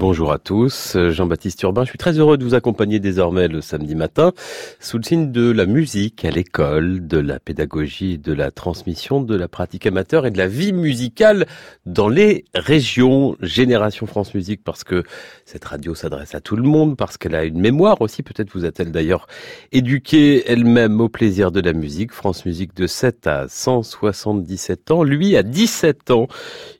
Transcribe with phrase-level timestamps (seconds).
[0.00, 1.82] Bonjour à tous, Jean-Baptiste Urbain.
[1.82, 4.30] Je suis très heureux de vous accompagner désormais le samedi matin
[4.78, 9.34] sous le signe de la musique à l'école, de la pédagogie, de la transmission, de
[9.34, 11.48] la pratique amateur et de la vie musicale
[11.84, 13.36] dans les régions.
[13.40, 15.02] Génération France Musique parce que
[15.44, 18.22] cette radio s'adresse à tout le monde, parce qu'elle a une mémoire aussi.
[18.22, 19.26] Peut-être vous a-t-elle d'ailleurs
[19.72, 22.12] éduquée elle-même au plaisir de la musique.
[22.12, 25.02] France Musique de 7 à 177 ans.
[25.02, 26.28] Lui à 17 ans.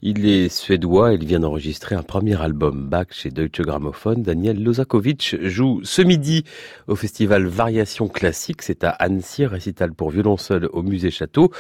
[0.03, 1.14] Il est suédois.
[1.14, 4.16] Il vient d'enregistrer un premier album, Chez Deutsche Grammophon.
[4.18, 6.44] Daniel Lozakovic joue ce midi
[6.86, 8.62] au festival Variation Classique.
[8.62, 11.50] C'est à Annecy, récital pour violon seul au musée Château.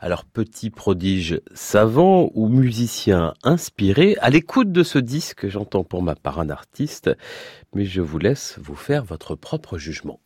[0.00, 6.14] Alors petit prodige savant ou musicien inspiré, à l'écoute de ce disque, j'entends pour ma
[6.14, 7.10] part un artiste,
[7.74, 10.20] mais je vous laisse vous faire votre propre jugement.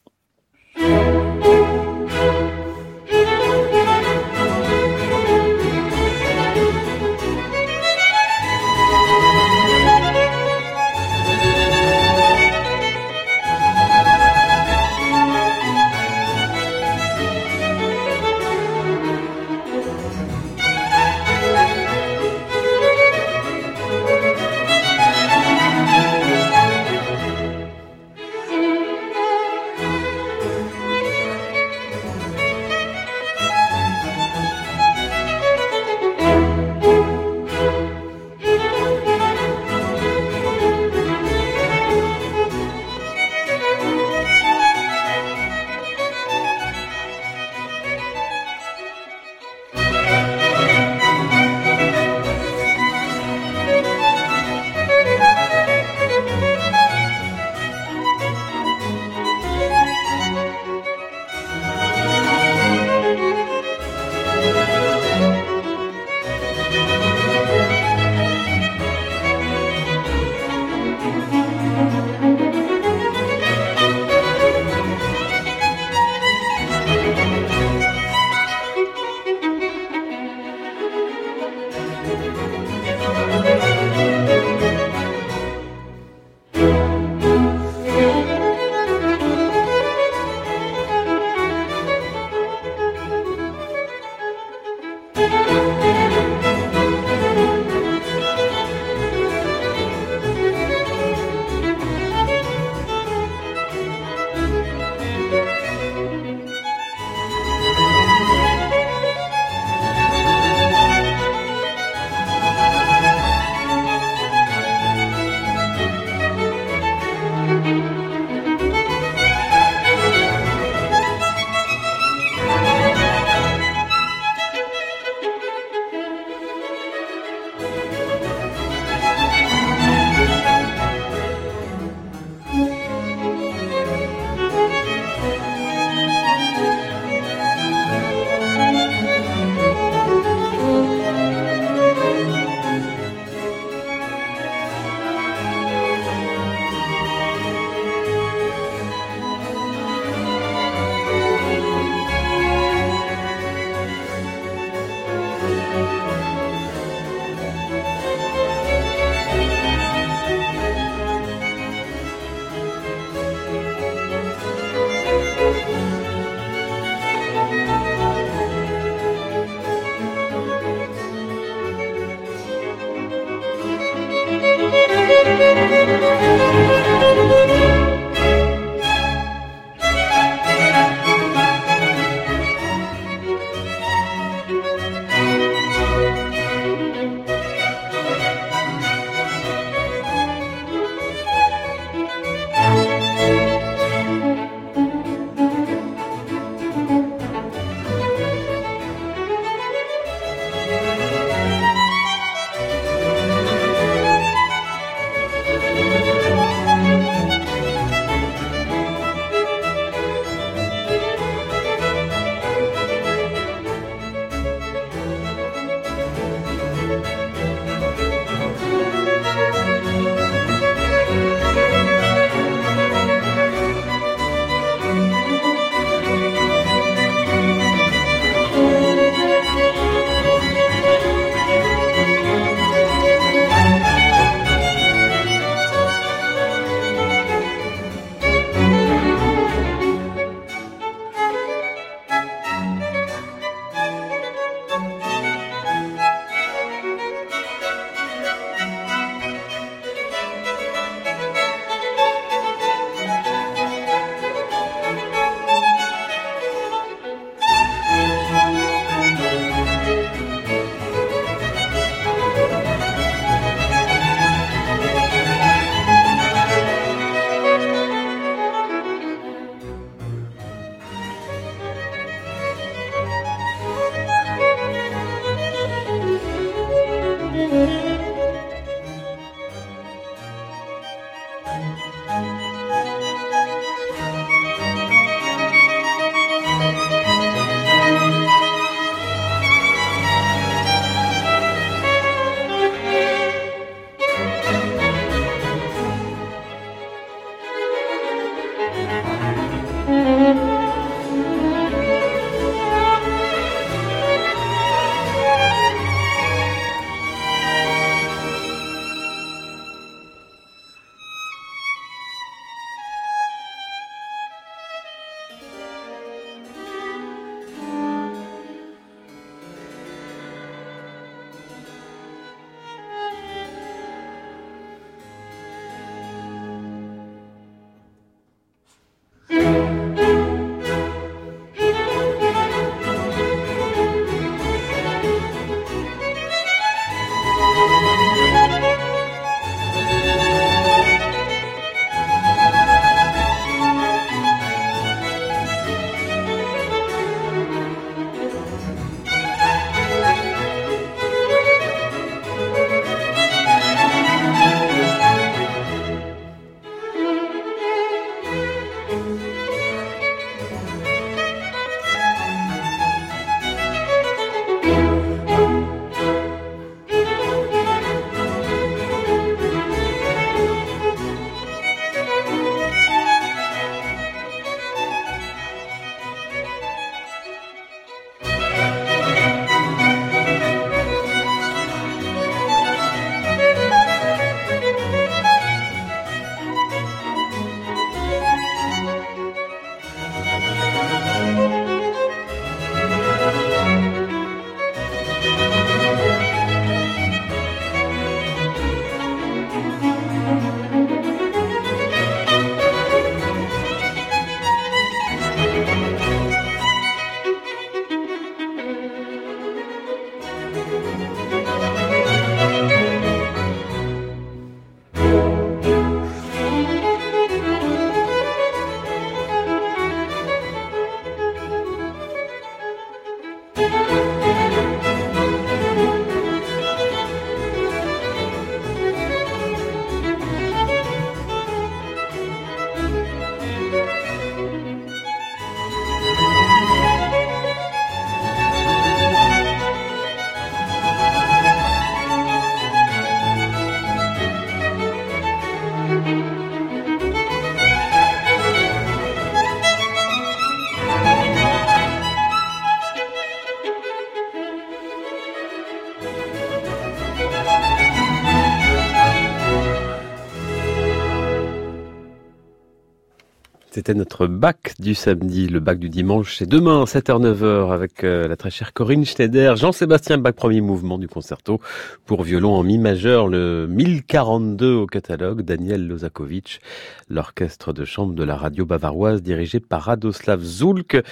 [463.86, 466.38] C'était notre bac du samedi, le bac du dimanche.
[466.38, 471.06] C'est demain, 7h-9h, avec euh, la très chère Corinne Schneider, Jean-Sébastien Bach, premier mouvement du
[471.06, 471.60] concerto
[472.06, 476.62] pour violon en mi majeur, le 1042 au catalogue, Daniel Lozakovic,
[477.10, 481.02] l'orchestre de chambre de la radio bavaroise dirigé par Radoslav Zulk.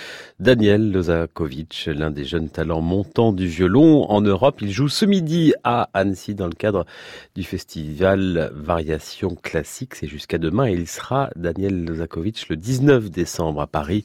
[0.41, 4.63] Daniel Lozakovic, l'un des jeunes talents montants du violon en Europe.
[4.63, 6.87] Il joue ce midi à Annecy dans le cadre
[7.35, 9.95] du festival Variation Classique.
[9.95, 14.05] C'est jusqu'à demain et il sera, Daniel Lozakovic, le 19 décembre à Paris,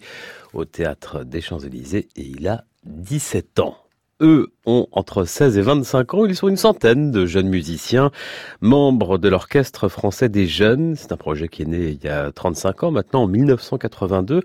[0.53, 3.77] au théâtre des Champs-Élysées, et il a 17 ans.
[4.19, 6.25] Eux ont entre 16 et 25 ans.
[6.25, 8.09] Ils sont une centaine de jeunes musiciens,
[8.61, 10.95] membres de l'Orchestre français des jeunes.
[10.95, 14.41] C'est un projet qui est né il y a 35 ans maintenant, en 1982.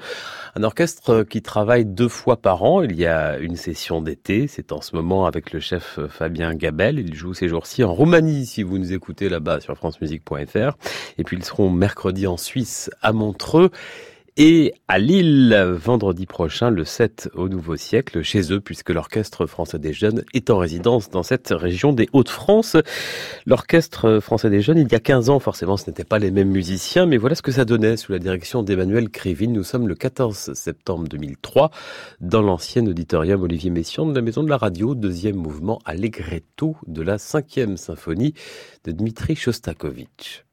[0.56, 2.82] Un orchestre qui travaille deux fois par an.
[2.82, 4.46] Il y a une session d'été.
[4.46, 6.98] C'est en ce moment avec le chef Fabien Gabel.
[6.98, 10.76] Il joue ces jours-ci en Roumanie, si vous nous écoutez là-bas sur francemusique.fr.
[11.16, 13.70] Et puis ils seront mercredi en Suisse à Montreux
[14.38, 19.78] et à Lille vendredi prochain, le 7 au Nouveau Siècle, chez eux, puisque l'Orchestre français
[19.78, 22.76] des jeunes est en résidence dans cette région des Hauts-de-France.
[23.44, 26.50] L'Orchestre français des jeunes, il y a 15 ans, forcément, ce n'étaient pas les mêmes
[26.50, 29.52] musiciens, mais voilà ce que ça donnait sous la direction d'Emmanuel Krivine.
[29.52, 31.70] Nous sommes le 14 septembre 2003
[32.20, 37.02] dans l'ancien auditorium Olivier Messiaen de la Maison de la Radio, deuxième mouvement Allegretto de
[37.02, 38.32] la cinquième symphonie
[38.84, 40.46] de Dmitri Shostakovich.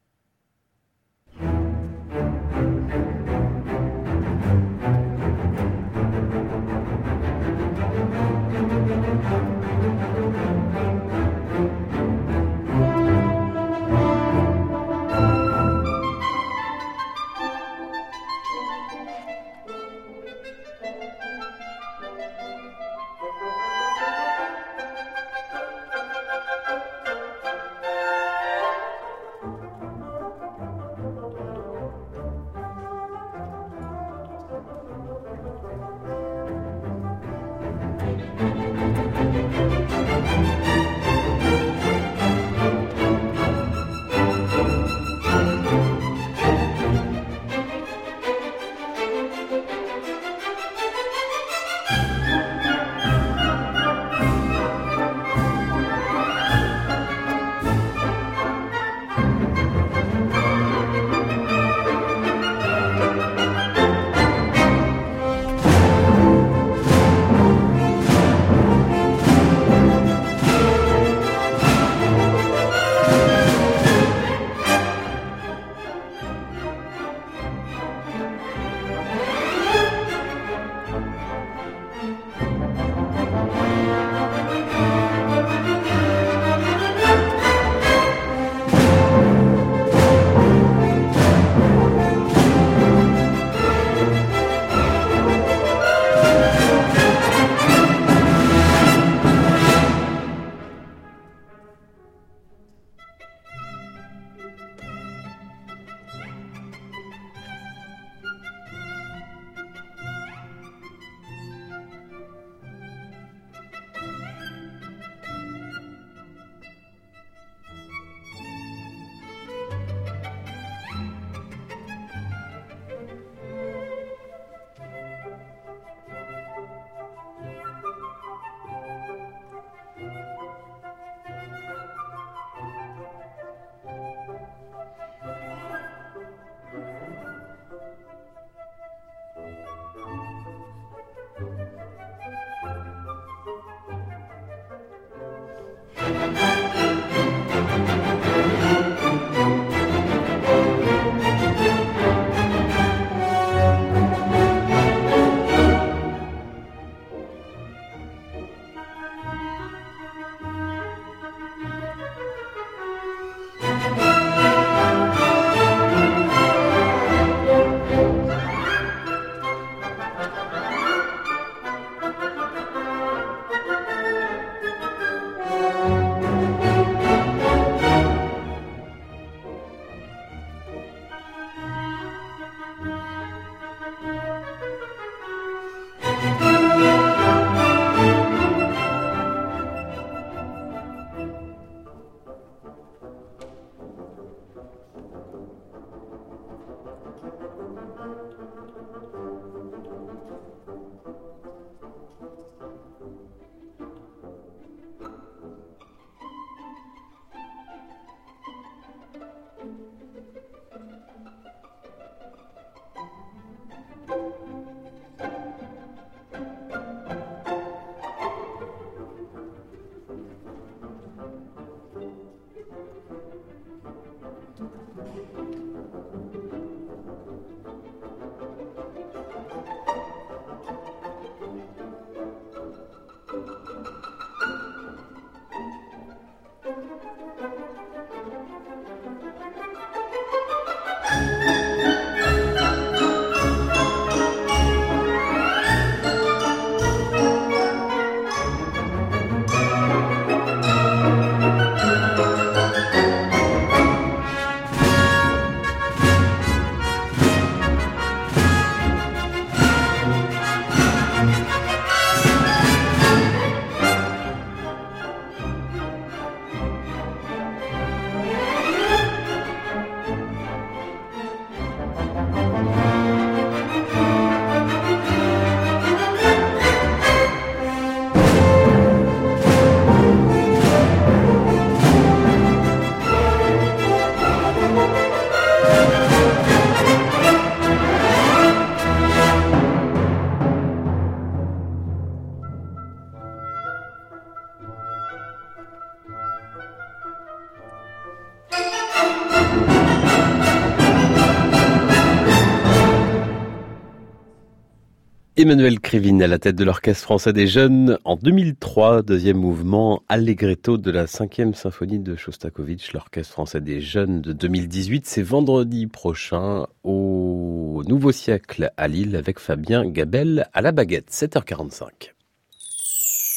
[305.40, 310.76] Emmanuel Krivine à la tête de l'Orchestre français des jeunes en 2003, deuxième mouvement Allegretto
[310.76, 315.06] de la cinquième symphonie de Shostakovich, l'Orchestre français des jeunes de 2018.
[315.06, 322.12] C'est vendredi prochain au Nouveau Siècle à Lille avec Fabien Gabel à la baguette, 7h45.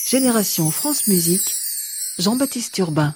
[0.09, 1.55] Génération France Musique,
[2.19, 3.15] Jean-Baptiste Urbain.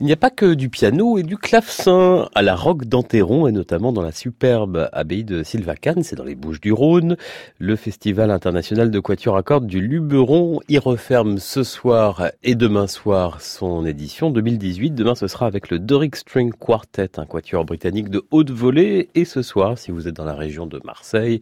[0.00, 3.52] Il n'y a pas que du piano et du clavecin à la roque d'Anteron et
[3.52, 7.16] notamment dans la superbe abbaye de Sylvacane, c'est dans les Bouches du Rhône.
[7.58, 12.86] Le festival international de quatuor à cordes du Luberon y referme ce soir et demain
[12.86, 14.92] soir son édition 2018.
[14.92, 19.24] Demain ce sera avec le Doric String Quartet, un quatuor britannique de haute volée et
[19.24, 21.40] ce soir si vous êtes dans la région de Marseille,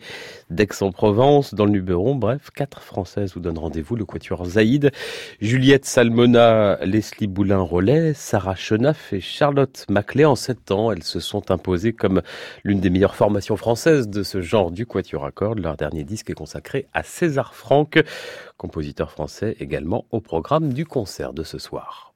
[0.48, 4.92] d'Aix-en-Provence, dans le Luberon, bref, quatre françaises vous donnent rendez-vous, le quatuor Zaïd,
[5.42, 8.45] Juliette Salmona, Leslie Boulin-Rollet, Sarah
[9.12, 10.24] Et Charlotte Maclay.
[10.24, 12.22] En sept ans, elles se sont imposées comme
[12.64, 15.58] l'une des meilleures formations françaises de ce genre du quatuor à cordes.
[15.58, 18.02] Leur dernier disque est consacré à César Franck,
[18.56, 22.15] compositeur français également au programme du concert de ce soir.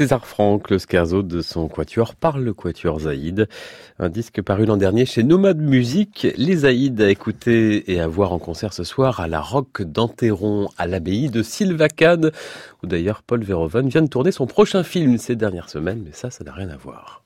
[0.00, 3.50] César Franck, le scherzo de son quatuor par le quatuor Zaïd.
[3.98, 6.26] Un disque paru l'an dernier chez Nomade Musique.
[6.38, 10.70] Les Zaïd à écouter et à voir en concert ce soir à la Roque d'Anteron
[10.78, 12.32] à l'abbaye de Sylvacade,
[12.82, 16.30] où d'ailleurs Paul Verhoeven vient de tourner son prochain film ces dernières semaines, mais ça,
[16.30, 17.22] ça n'a rien à voir.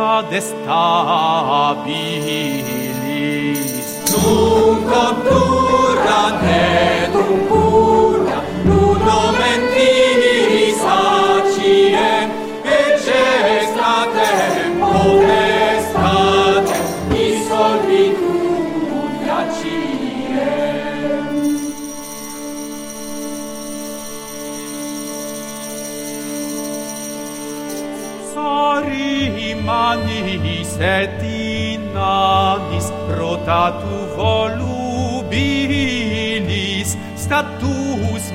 [0.00, 1.90] Vita destabilis
[4.10, 5.49] nunc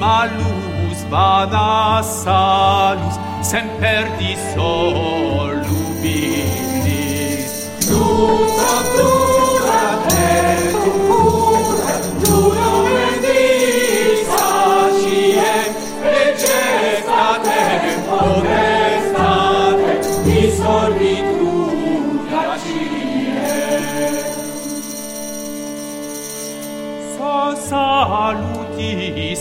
[0.06, 5.74] malus vada salus semper di solubimnis.
[7.90, 9.15] Nunc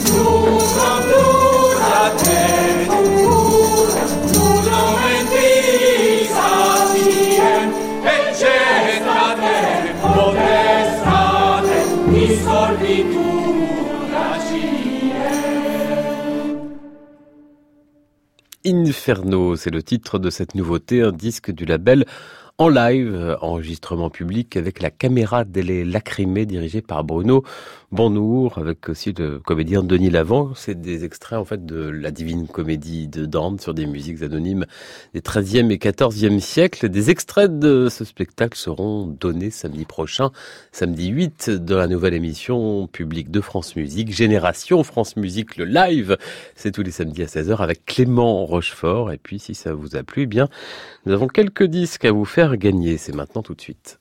[0.03, 3.36] Nunca plura te
[18.67, 22.05] Inferno, c'est le titre de cette nouveauté, un disque du label
[22.59, 27.43] en live, euh, enregistrement public avec la caméra delle lacrymée dirigée par Bruno
[27.91, 30.53] Bonnour, avec aussi le comédien Denis Lavant.
[30.55, 34.65] C'est des extraits en fait de la divine comédie de Dante sur des musiques anonymes
[35.13, 36.89] des 13e et 14e siècles.
[36.89, 40.31] Des extraits de ce spectacle seront donnés samedi prochain,
[40.71, 46.17] samedi 8, dans la nouvelle émission publique de France Musique, Génération France Musique, le live.
[46.55, 49.11] C'est tous les samedis à 16h avec Clément Rochefort.
[49.11, 50.49] Et puis si ça vous a plu, eh bien,
[51.05, 52.97] nous avons quelques disques à vous faire gagner.
[52.97, 53.99] C'est maintenant tout de suite.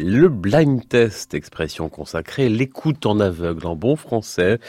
[0.00, 4.60] Le blind test, expression consacrée, l'écoute en aveugle en bon français.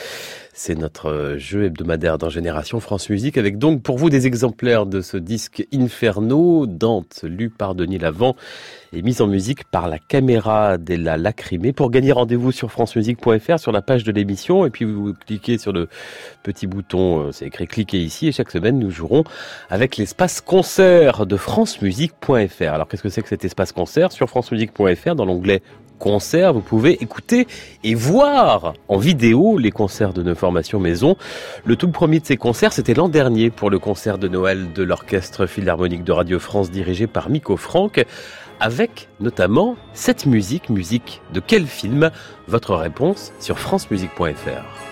[0.62, 5.00] C'est notre jeu hebdomadaire dans Génération France Musique avec donc pour vous des exemplaires de
[5.00, 8.36] ce disque Inferno, Dante, lu par Denis Lavant
[8.92, 11.72] et mise en musique par la caméra de la lacrymée.
[11.72, 15.72] Pour gagner rendez-vous sur francemusique.fr sur la page de l'émission et puis vous cliquez sur
[15.72, 15.88] le
[16.44, 19.24] petit bouton, euh, c'est écrit cliquez ici et chaque semaine nous jouerons
[19.70, 22.64] avec l'espace concert de francemusique.fr.
[22.64, 24.12] Alors qu'est-ce que c'est que cet espace concert?
[24.12, 25.62] Sur francemusique.fr dans l'onglet
[26.00, 27.46] concerts, vous pouvez écouter
[27.84, 31.16] et voir en vidéo les concerts de nos formations maison.
[31.66, 34.82] Le tout premier de ces concerts, c'était l'an dernier pour le concert de Noël de
[34.82, 38.04] l'Orchestre Philharmonique de Radio France dirigé par Miko Franck,
[38.60, 42.10] avec notamment cette musique, musique de quel film?
[42.48, 44.89] Votre réponse sur francemusique.fr.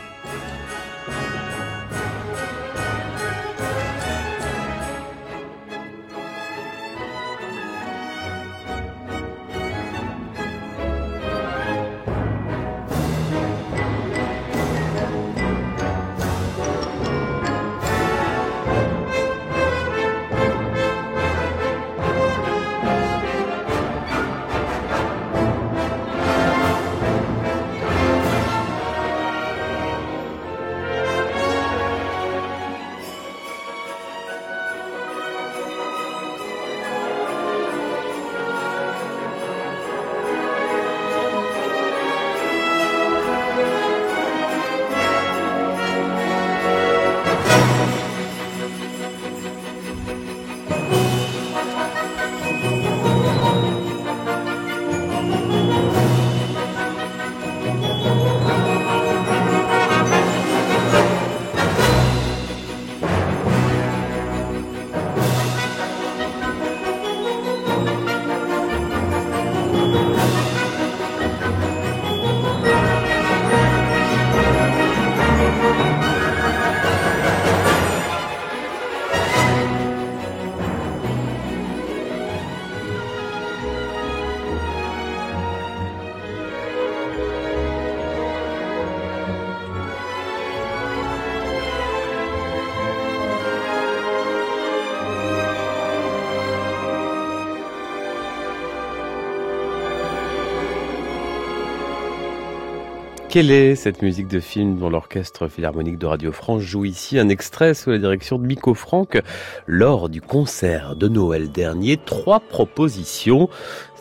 [103.29, 107.19] Quelle est cette musique de film dont l'orchestre philharmonique de Radio France joue ici?
[107.19, 109.21] Un extrait sous la direction de Miko Franck
[109.65, 113.49] lors du concert de Noël dernier Trois propositions.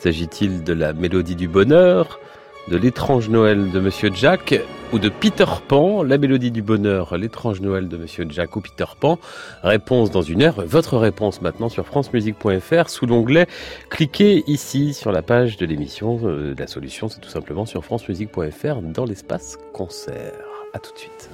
[0.01, 2.21] S'agit-il de la mélodie du bonheur,
[2.69, 4.61] de l'étrange Noël de Monsieur Jack
[4.93, 8.87] ou de Peter Pan, la mélodie du bonheur, l'étrange Noël de Monsieur Jack ou Peter
[8.99, 9.19] Pan
[9.63, 10.65] Réponse dans une heure.
[10.67, 13.47] Votre réponse maintenant sur francemusique.fr sous l'onglet
[13.91, 16.21] cliquez ici sur la page de l'émission.
[16.25, 20.33] Euh, la solution c'est tout simplement sur francemusique.fr dans l'espace concert.
[20.75, 21.31] À tout de suite.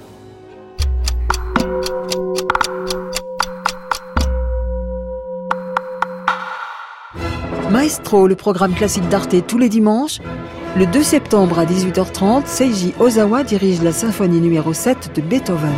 [7.71, 10.19] Maestro, le programme classique d'Arte tous les dimanches
[10.75, 15.69] le 2 septembre à 18h30, Seiji Ozawa dirige la symphonie numéro 7 de Beethoven.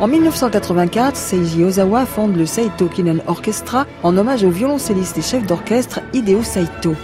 [0.00, 5.46] En 1984, Seiji Ozawa fonde le Saito Kinen Orchestra en hommage au violoncelliste et chef
[5.46, 6.96] d'orchestre Hideo Saito.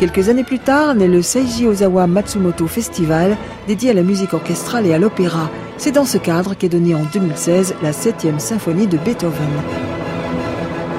[0.00, 3.36] Quelques années plus tard, naît le Seiji Ozawa Matsumoto Festival,
[3.68, 5.48] dédié à la musique orchestrale et à l'opéra.
[5.76, 9.48] C'est dans ce cadre qu'est donnée en 2016 la 7e symphonie de Beethoven.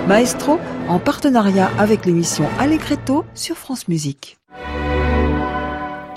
[0.07, 4.37] Maestro, en partenariat avec l'émission Allegretto sur France Musique.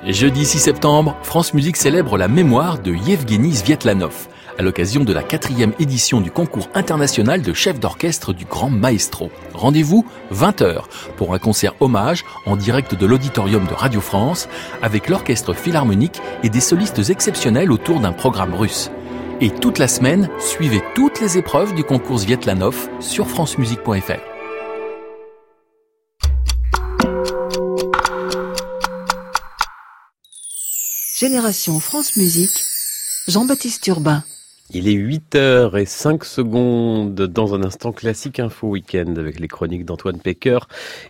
[0.07, 5.23] Jeudi 6 septembre, France Musique célèbre la mémoire de Yevgeny Svietlanov à l'occasion de la
[5.23, 9.31] quatrième édition du concours international de chef d'orchestre du Grand Maestro.
[9.55, 10.83] Rendez-vous 20h
[11.17, 14.49] pour un concert hommage en direct de l'auditorium de Radio France
[14.83, 18.91] avec l'orchestre philharmonique et des solistes exceptionnels autour d'un programme russe.
[19.41, 24.38] Et toute la semaine, suivez toutes les épreuves du concours Svietlanov sur francemusique.fr.
[31.19, 32.65] Génération France Musique,
[33.27, 34.23] Jean-Baptiste Urbain.
[34.71, 39.49] Il est 8 heures et 5 secondes dans un instant classique info week-end avec les
[39.49, 40.59] chroniques d'Antoine Pecker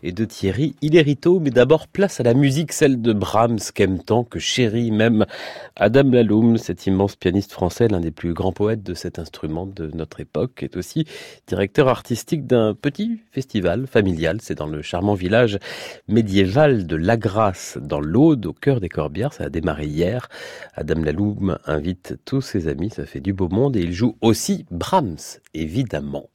[0.04, 1.40] et de Thierry Hillerito.
[1.40, 5.26] Mais d'abord, place à la musique, celle de Brahms, qu'aime tant, que chérit même
[5.74, 9.90] Adam Laloum, cet immense pianiste français, l'un des plus grands poètes de cet instrument de
[9.92, 11.04] notre époque, est aussi
[11.48, 14.38] directeur artistique d'un petit festival familial.
[14.40, 15.58] C'est dans le charmant village
[16.06, 19.32] médiéval de Lagrasse, dans l'Aude, au cœur des Corbières.
[19.32, 20.28] Ça a démarré hier.
[20.76, 24.66] Adam Laloum invite tous ses amis, ça fait du beau monde et il joue aussi
[24.70, 26.28] Brahms, évidemment.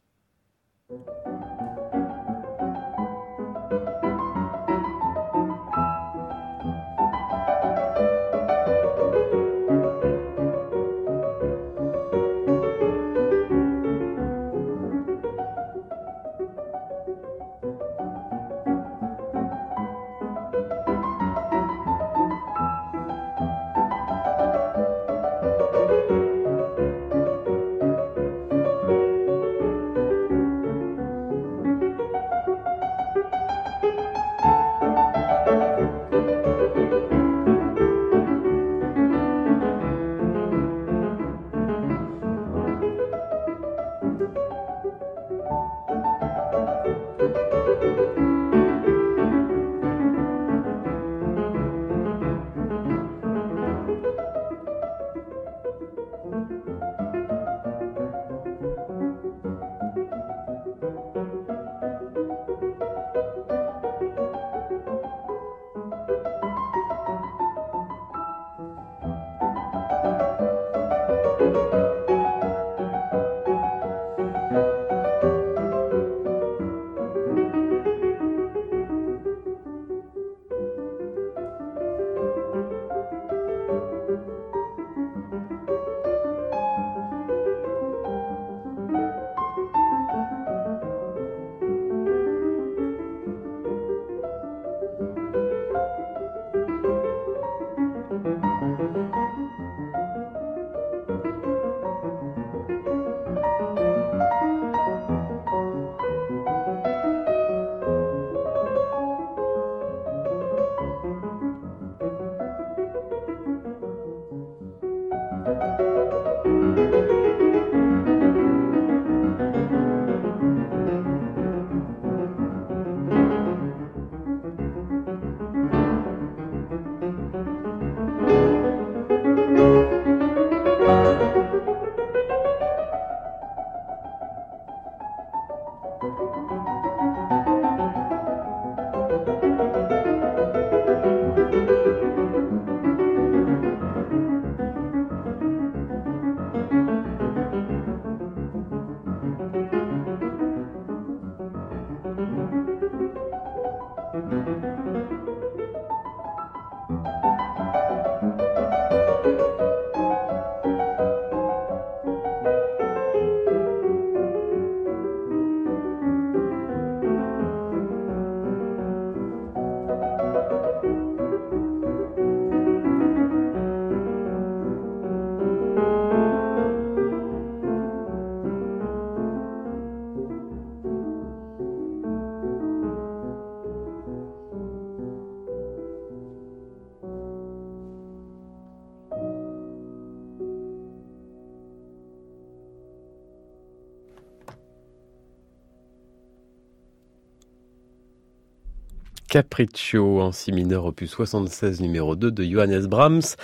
[199.33, 203.35] Capriccio en si mineur opus 76 numéro 2 de Johannes Brahms.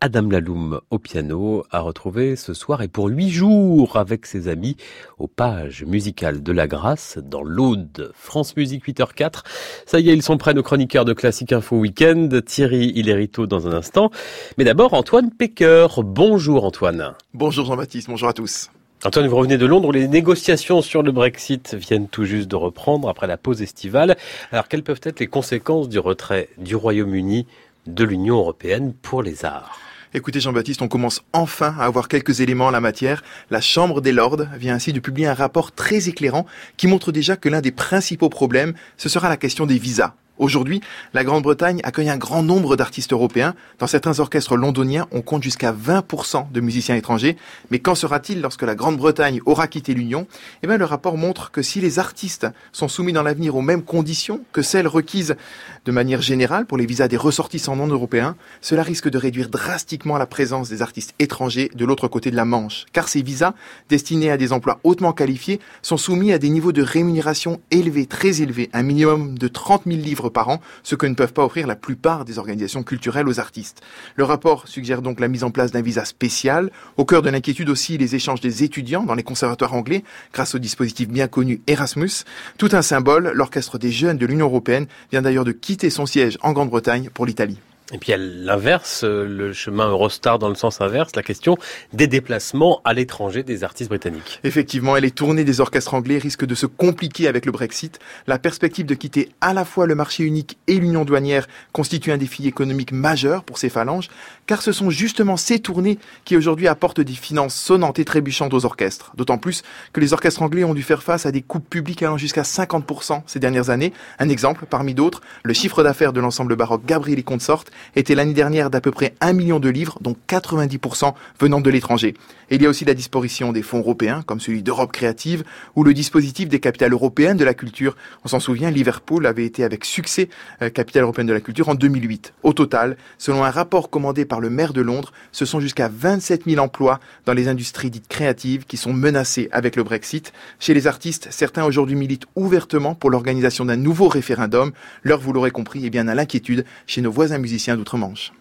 [0.00, 4.76] Adam Laloum au piano a retrouvé ce soir et pour huit jours avec ses amis
[5.18, 8.12] aux pages musicales de la Grâce dans l'Aude.
[8.14, 9.42] France Musique 8h04.
[9.84, 12.44] Ça y est, ils sont prêts nos chroniqueurs de Classique Info Weekend.
[12.44, 14.12] Thierry Hillerito dans un instant.
[14.58, 15.88] Mais d'abord Antoine Pecker.
[16.04, 17.14] Bonjour Antoine.
[17.34, 18.70] Bonjour Jean-Baptiste, bonjour à tous.
[19.04, 22.54] Antoine, vous revenez de Londres où les négociations sur le Brexit viennent tout juste de
[22.54, 24.16] reprendre après la pause estivale.
[24.52, 27.48] Alors, quelles peuvent être les conséquences du retrait du Royaume-Uni
[27.88, 29.76] de l'Union européenne pour les arts?
[30.14, 33.24] Écoutez Jean-Baptiste, on commence enfin à avoir quelques éléments en la matière.
[33.50, 36.46] La Chambre des Lords vient ainsi de publier un rapport très éclairant
[36.76, 40.14] qui montre déjà que l'un des principaux problèmes, ce sera la question des visas.
[40.38, 40.80] Aujourd'hui,
[41.12, 43.54] la Grande-Bretagne accueille un grand nombre d'artistes européens.
[43.78, 47.36] Dans certains orchestres londoniens, on compte jusqu'à 20% de musiciens étrangers.
[47.70, 50.26] Mais qu'en sera-t-il lorsque la Grande-Bretagne aura quitté l'Union?
[50.62, 53.82] Eh bien, le rapport montre que si les artistes sont soumis dans l'avenir aux mêmes
[53.82, 55.36] conditions que celles requises
[55.84, 60.16] de manière générale pour les visas des ressortissants non européens, cela risque de réduire drastiquement
[60.16, 62.86] la présence des artistes étrangers de l'autre côté de la Manche.
[62.94, 63.52] Car ces visas,
[63.90, 68.40] destinés à des emplois hautement qualifiés, sont soumis à des niveaux de rémunération élevés, très
[68.40, 71.66] élevés, un minimum de 30 000 livres par an, ce que ne peuvent pas offrir
[71.66, 73.82] la plupart des organisations culturelles aux artistes.
[74.16, 76.70] Le rapport suggère donc la mise en place d'un visa spécial.
[76.96, 80.58] Au cœur de l'inquiétude aussi les échanges des étudiants dans les conservatoires anglais grâce au
[80.58, 82.24] dispositif bien connu Erasmus.
[82.58, 86.38] Tout un symbole, l'Orchestre des jeunes de l'Union européenne vient d'ailleurs de quitter son siège
[86.42, 87.58] en Grande-Bretagne pour l'Italie.
[87.92, 91.58] Et puis à l'inverse, euh, le chemin Eurostar dans le sens inverse, la question
[91.92, 94.40] des déplacements à l'étranger des artistes britanniques.
[94.44, 97.98] Effectivement, et les tournées des orchestres anglais risquent de se compliquer avec le Brexit.
[98.26, 102.16] La perspective de quitter à la fois le marché unique et l'union douanière constitue un
[102.16, 104.08] défi économique majeur pour ces phalanges,
[104.46, 108.64] car ce sont justement ces tournées qui aujourd'hui apportent des finances sonnantes et trébuchantes aux
[108.64, 109.12] orchestres.
[109.16, 109.62] D'autant plus
[109.92, 113.22] que les orchestres anglais ont dû faire face à des coupes publiques allant jusqu'à 50%
[113.26, 113.92] ces dernières années.
[114.18, 118.34] Un exemple, parmi d'autres, le chiffre d'affaires de l'ensemble baroque Gabriel et Consorte était l'année
[118.34, 122.14] dernière d'à peu près un million de livres, dont 90% venant de l'étranger.
[122.50, 125.42] Il y a aussi la disparition des fonds européens, comme celui d'Europe créative,
[125.74, 127.96] ou le dispositif des capitales européennes de la culture.
[128.24, 130.28] On s'en souvient, Liverpool avait été avec succès
[130.60, 132.34] euh, capitale européenne de la culture en 2008.
[132.42, 136.44] Au total, selon un rapport commandé par le maire de Londres, ce sont jusqu'à 27
[136.46, 140.32] 000 emplois dans les industries dites créatives qui sont menacés avec le Brexit.
[140.58, 144.72] Chez les artistes, certains aujourd'hui militent ouvertement pour l'organisation d'un nouveau référendum.
[145.04, 148.32] L'heure, vous l'aurez compris, est bien à l'inquiétude chez nos voisins musiciens d'outre-Manche.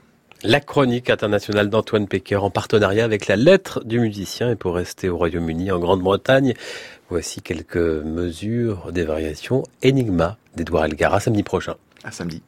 [0.44, 5.08] La chronique internationale d'Antoine Pecker en partenariat avec la lettre du musicien et pour rester
[5.08, 6.56] au Royaume-Uni en Grande-Bretagne.
[7.10, 11.76] Voici quelques mesures des variations Enigma d'Edouard Elgar à samedi prochain.
[12.04, 12.42] À samedi.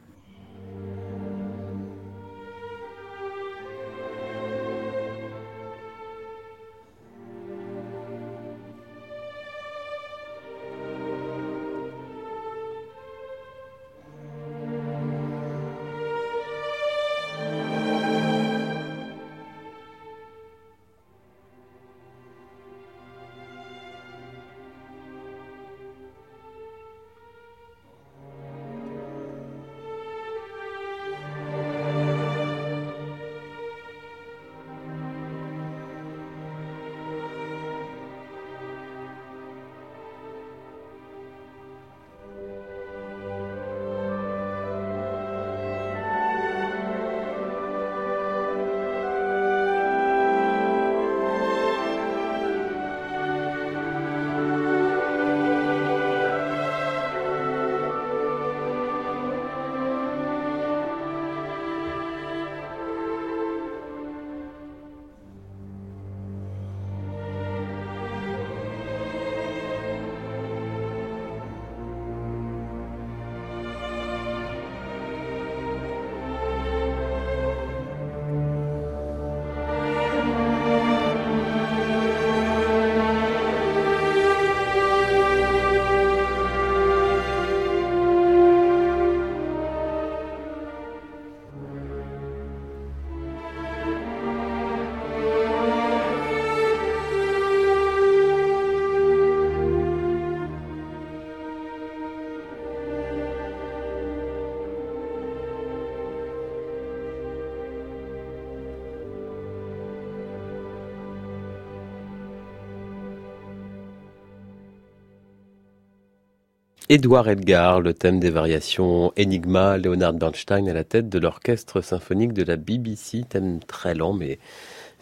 [116.94, 122.32] Édouard Edgar, le thème des variations Enigma, Leonard Bernstein à la tête de l'orchestre symphonique
[122.32, 124.38] de la BBC, thème très lent mais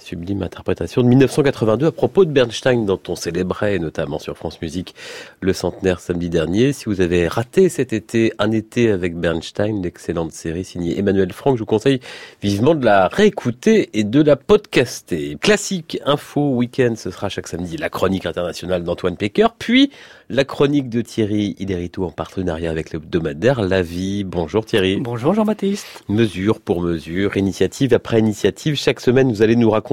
[0.03, 4.95] Sublime interprétation de 1982 à propos de Bernstein dont on célébrait notamment sur France Musique
[5.41, 6.73] le centenaire samedi dernier.
[6.73, 11.57] Si vous avez raté cet été un été avec Bernstein, l'excellente série signée Emmanuel Franck,
[11.57, 12.01] je vous conseille
[12.43, 15.37] vivement de la réécouter et de la podcaster.
[15.41, 19.91] Classique info week-end, ce sera chaque samedi la chronique internationale d'Antoine Pecker, puis
[20.29, 24.25] la chronique de Thierry Iderito en partenariat avec l'hebdomadaire La Vie.
[24.25, 24.97] Bonjour Thierry.
[24.97, 25.87] Bonjour Jean-Baptiste.
[26.09, 29.92] Mesure pour mesure, initiative après initiative, chaque semaine vous allez nous raconter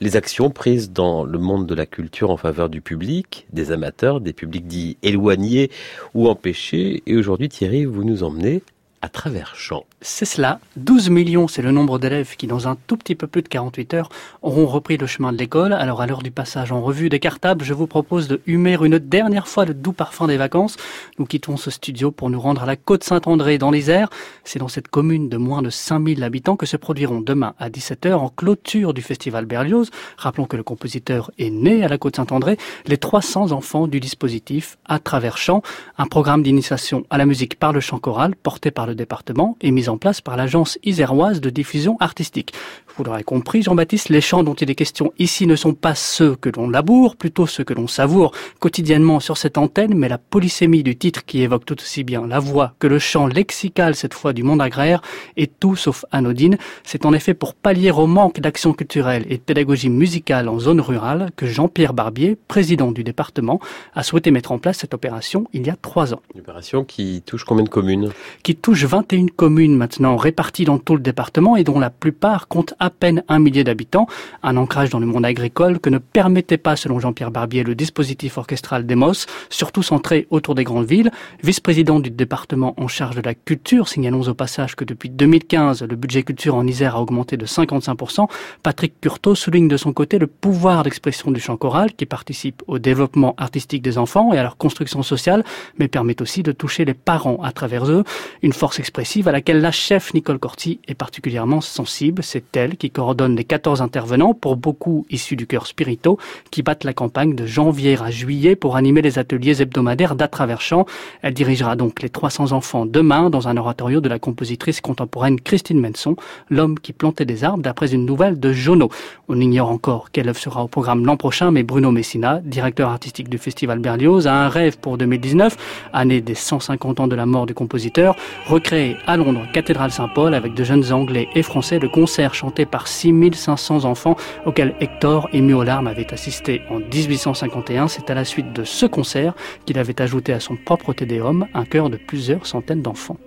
[0.00, 4.20] les actions prises dans le monde de la culture en faveur du public, des amateurs,
[4.20, 5.70] des publics dits éloignés
[6.14, 7.02] ou empêchés.
[7.06, 8.62] Et aujourd'hui Thierry, vous nous emmenez
[9.02, 9.84] à travers champs.
[10.00, 10.60] C'est cela.
[10.76, 13.94] 12 millions, c'est le nombre d'élèves qui, dans un tout petit peu plus de 48
[13.94, 14.08] heures,
[14.42, 15.72] auront repris le chemin de l'école.
[15.72, 18.98] Alors, à l'heure du passage en revue des cartables, je vous propose de humer une
[18.98, 20.76] dernière fois le doux parfum des vacances.
[21.18, 24.10] Nous quittons ce studio pour nous rendre à la côte Saint-André dans airs.
[24.44, 28.14] C'est dans cette commune de moins de 5000 habitants que se produiront demain à 17h
[28.14, 29.90] en clôture du festival Berlioz.
[30.16, 32.56] Rappelons que le compositeur est né à la côte Saint-André.
[32.86, 35.62] Les 300 enfants du dispositif à travers chant,
[35.96, 39.70] un programme d'initiation à la musique par le chant choral porté par le département et
[39.70, 42.52] mis en place par l'agence iséroise de diffusion artistique.
[42.98, 46.34] Vous l'aurez compris, Jean-Baptiste, les chants dont il est question ici ne sont pas ceux
[46.34, 50.82] que l'on laboure, plutôt ceux que l'on savoure quotidiennement sur cette antenne, mais la polysémie
[50.82, 54.32] du titre qui évoque tout aussi bien la voix que le chant lexical, cette fois
[54.32, 55.00] du monde agraire,
[55.36, 56.58] est tout sauf anodine.
[56.82, 60.80] C'est en effet pour pallier au manque d'action culturelle et de pédagogie musicale en zone
[60.80, 63.60] rurale que Jean-Pierre Barbier, président du département,
[63.94, 66.22] a souhaité mettre en place cette opération il y a trois ans.
[66.34, 68.10] Une opération qui touche combien de communes?
[68.42, 72.74] Qui touche 21 communes maintenant réparties dans tout le département et dont la plupart comptent
[72.80, 74.06] à peine un millier d'habitants,
[74.42, 78.38] un ancrage dans le monde agricole que ne permettait pas, selon Jean-Pierre Barbier, le dispositif
[78.38, 81.10] orchestral d'Emos, surtout centré autour des grandes villes.
[81.42, 85.96] Vice-président du département en charge de la culture, signalons au passage que depuis 2015, le
[85.96, 88.28] budget culture en Isère a augmenté de 55%.
[88.62, 92.78] Patrick Curto souligne de son côté le pouvoir d'expression du chant choral qui participe au
[92.78, 95.44] développement artistique des enfants et à leur construction sociale,
[95.78, 98.04] mais permet aussi de toucher les parents à travers eux.
[98.42, 102.22] Une force expressive à laquelle la chef Nicole Corti est particulièrement sensible.
[102.22, 106.18] C'est elle qui coordonne les 14 intervenants, pour beaucoup issus du cœur spirito,
[106.50, 110.16] qui battent la campagne de janvier à juillet pour animer les ateliers hebdomadaires
[110.60, 110.86] champs.
[111.22, 115.80] Elle dirigera donc les 300 enfants demain dans un oratorio de la compositrice contemporaine Christine
[115.80, 116.16] Menson,
[116.50, 118.88] l'homme qui plantait des arbres d'après une nouvelle de Jono.
[119.28, 123.28] On ignore encore quelle œuvre sera au programme l'an prochain, mais Bruno Messina, directeur artistique
[123.28, 125.56] du Festival Berlioz, a un rêve pour 2019,
[125.92, 128.16] année des 150 ans de la mort du compositeur,
[128.46, 132.88] recréer à Londres, cathédrale Saint-Paul, avec de jeunes anglais et français, le concert chanté par
[132.88, 137.88] 6500 enfants auquel Hector, ému aux larmes, avait assisté en 1851.
[137.88, 139.34] C'est à la suite de ce concert
[139.66, 143.18] qu'il avait ajouté à son propre Tédéum un chœur de plusieurs centaines d'enfants.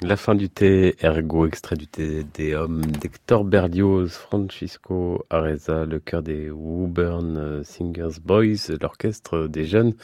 [0.00, 5.98] La fin du thé, ergo, extrait du thé des hommes d'Hector Berlioz, Francisco Areza, le
[5.98, 9.94] chœur des Woburn Singers Boys, l'orchestre des jeunes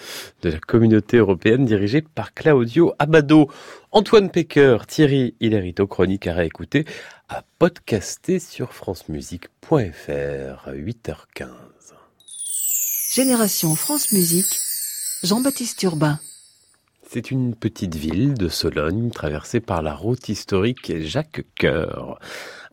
[0.43, 3.49] de la communauté européenne dirigé par Claudio Abado.
[3.93, 6.87] Antoine Pecker, Thierry Hilarito, chronique à réécouter,
[7.29, 9.79] à podcaster sur francemusique.fr,
[10.73, 11.47] 8h15.
[13.13, 14.59] Génération France Musique,
[15.23, 16.19] Jean-Baptiste Urbain.
[17.15, 22.19] C'est une petite ville de Sologne traversée par la route historique Jacques Coeur.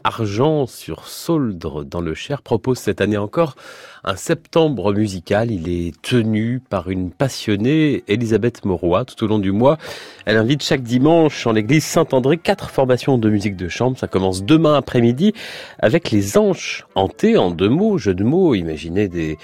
[0.04, 3.56] Argent sur Sauldre dans le Cher propose cette année encore
[4.04, 5.52] un septembre musical.
[5.52, 9.78] Il est tenu par une passionnée, Elisabeth Mauroy, tout au long du mois.
[10.26, 13.97] Elle invite chaque dimanche en l'église Saint-André quatre formations de musique de chambre.
[13.97, 15.34] Ça commence demain après-midi
[15.80, 18.56] avec les anges hantés en deux mots, jeu de mots.
[18.56, 19.38] Imaginez des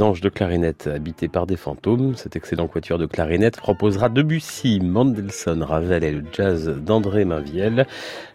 [0.00, 2.14] anges de clarinette habités par des fantômes.
[2.16, 7.86] Cet excellent quatuor de clarinette proposera Debussy, Mendelssohn, Ravel et le jazz d'André Mainviel.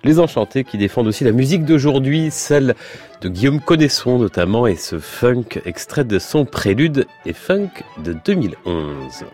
[0.04, 2.74] Les enchantés qui défendent aussi la musique d'aujourd'hui, celle
[3.22, 7.70] de Guillaume Connaisson notamment, et ce funk extrait de son prélude et funk
[8.04, 9.26] de 2011.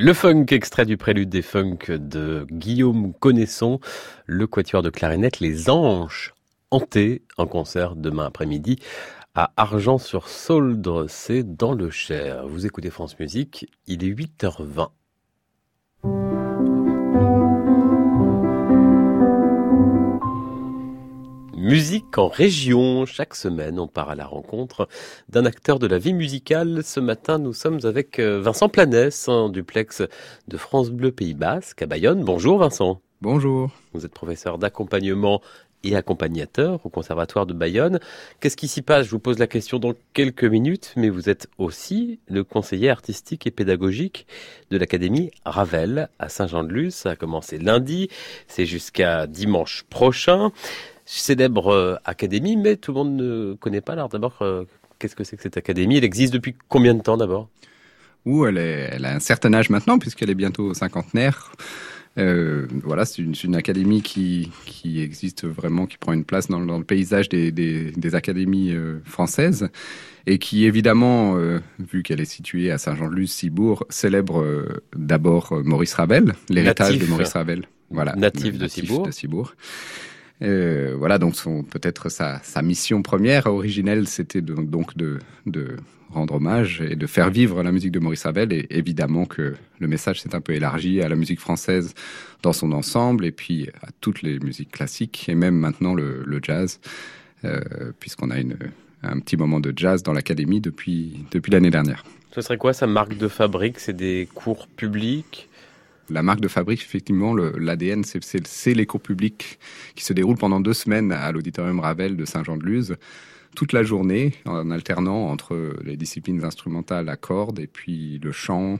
[0.00, 3.80] Le funk extrait du prélude des funk de Guillaume Connaisson,
[4.26, 6.34] le quatuor de clarinette Les Anges
[6.70, 8.78] hantés en concert demain après-midi
[9.34, 12.46] à Argent-sur-Sauldre, c'est dans le Cher.
[12.46, 14.90] Vous écoutez France Musique, il est 8h20.
[21.58, 23.04] Musique en région.
[23.04, 24.86] Chaque semaine, on part à la rencontre
[25.28, 26.84] d'un acteur de la vie musicale.
[26.84, 30.02] Ce matin, nous sommes avec euh, Vincent Planès, en duplex
[30.46, 32.22] de France Bleu Pays Basque à Bayonne.
[32.22, 33.00] Bonjour Vincent.
[33.22, 33.72] Bonjour.
[33.92, 35.42] Vous êtes professeur d'accompagnement
[35.82, 37.98] et accompagnateur au Conservatoire de Bayonne.
[38.38, 39.06] Qu'est-ce qui s'y passe?
[39.06, 43.48] Je vous pose la question dans quelques minutes, mais vous êtes aussi le conseiller artistique
[43.48, 44.28] et pédagogique
[44.70, 46.94] de l'Académie Ravel à Saint-Jean-de-Luz.
[46.94, 48.10] Ça a commencé lundi,
[48.46, 50.52] c'est jusqu'à dimanche prochain
[51.08, 53.94] célèbre euh, académie, mais tout le monde ne connaît pas.
[53.94, 54.64] Alors d'abord, euh,
[54.98, 55.96] qu'est-ce que c'est que cette académie?
[55.96, 57.48] Elle existe depuis combien de temps d'abord?
[58.26, 61.52] Ou elle, elle a un certain âge maintenant, puisqu'elle est bientôt cinquantenaire.
[62.18, 66.60] Euh, voilà, c'est une, une, académie qui, qui existe vraiment, qui prend une place dans,
[66.60, 69.68] dans le paysage des, des, des académies euh, françaises
[70.26, 74.44] et qui évidemment, euh, vu qu'elle est située à Saint-Jean-de-Luz-Cibourg, célèbre
[74.96, 77.66] d'abord Maurice Ravel, l'héritage de Maurice Ravel.
[77.90, 79.06] Voilà, natif, de, Cibourg.
[79.06, 79.54] De Cibourg.
[80.42, 81.34] Euh, voilà, donc
[81.68, 85.18] peut-être sa, mission première originelle, c'était donc de,
[86.10, 88.52] rendre hommage et de faire vivre la musique de Maurice Ravel.
[88.52, 91.94] Et évidemment que le message s'est un peu élargi à la musique française
[92.42, 96.80] dans son ensemble, et puis à toutes les musiques classiques, et même maintenant le, jazz,
[97.44, 97.60] euh,
[97.98, 98.36] puisqu'on a
[99.02, 102.04] un petit moment de jazz dans l'académie depuis, depuis l'année dernière.
[102.30, 103.80] Ce serait quoi sa marque de fabrique?
[103.80, 105.47] C'est des cours publics?
[106.10, 109.58] La marque de fabrique, effectivement, l'ADN, c'est les cours publics
[109.94, 112.96] qui se déroulent pendant deux semaines à l'auditorium Ravel de Saint-Jean-de-Luz,
[113.54, 118.78] toute la journée, en alternant entre les disciplines instrumentales à cordes et puis le chant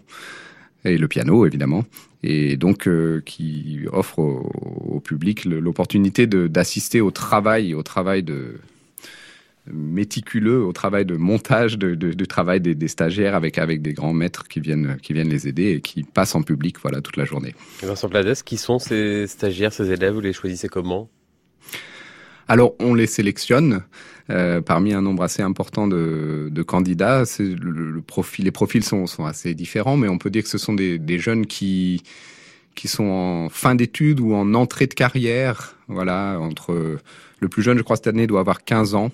[0.85, 1.85] et le piano, évidemment.
[2.23, 4.51] Et donc, euh, qui offre au,
[4.97, 8.61] au public l'opportunité d'assister au travail, au travail de,
[9.73, 13.93] méticuleux au travail de montage de, de, de travail des, des, stagiaires avec avec des
[13.93, 17.17] grands maîtres qui viennent qui viennent les aider et qui passent en public voilà toute
[17.17, 17.55] la journée.
[17.83, 21.09] Vincent Plades, qui sont ces stagiaires, ces élèves Vous les choisissez comment?
[22.49, 23.83] Alors, on les sélectionne
[24.31, 27.25] euh, parmi un nombre assez important de, de candidats.
[27.39, 30.57] Le, le, profil, les profils sont, sont, assez différents, mais on peut dire que ce
[30.57, 32.03] sont des, des jeunes qui
[32.75, 35.75] qui sont en fin d'études ou en entrée de carrière.
[35.89, 36.99] Voilà, entre
[37.41, 39.11] le plus jeune, je crois, cette année doit avoir 15 ans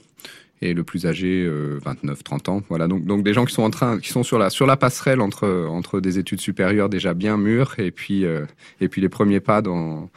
[0.65, 2.63] et le plus âgé euh, 29-30 ans.
[2.69, 4.77] Voilà, donc donc des gens qui sont en train, qui sont sur la sur la
[4.77, 8.47] passerelle entre entre des études supérieures déjà bien mûres et puis euh,
[8.81, 10.11] et puis les premiers pas dans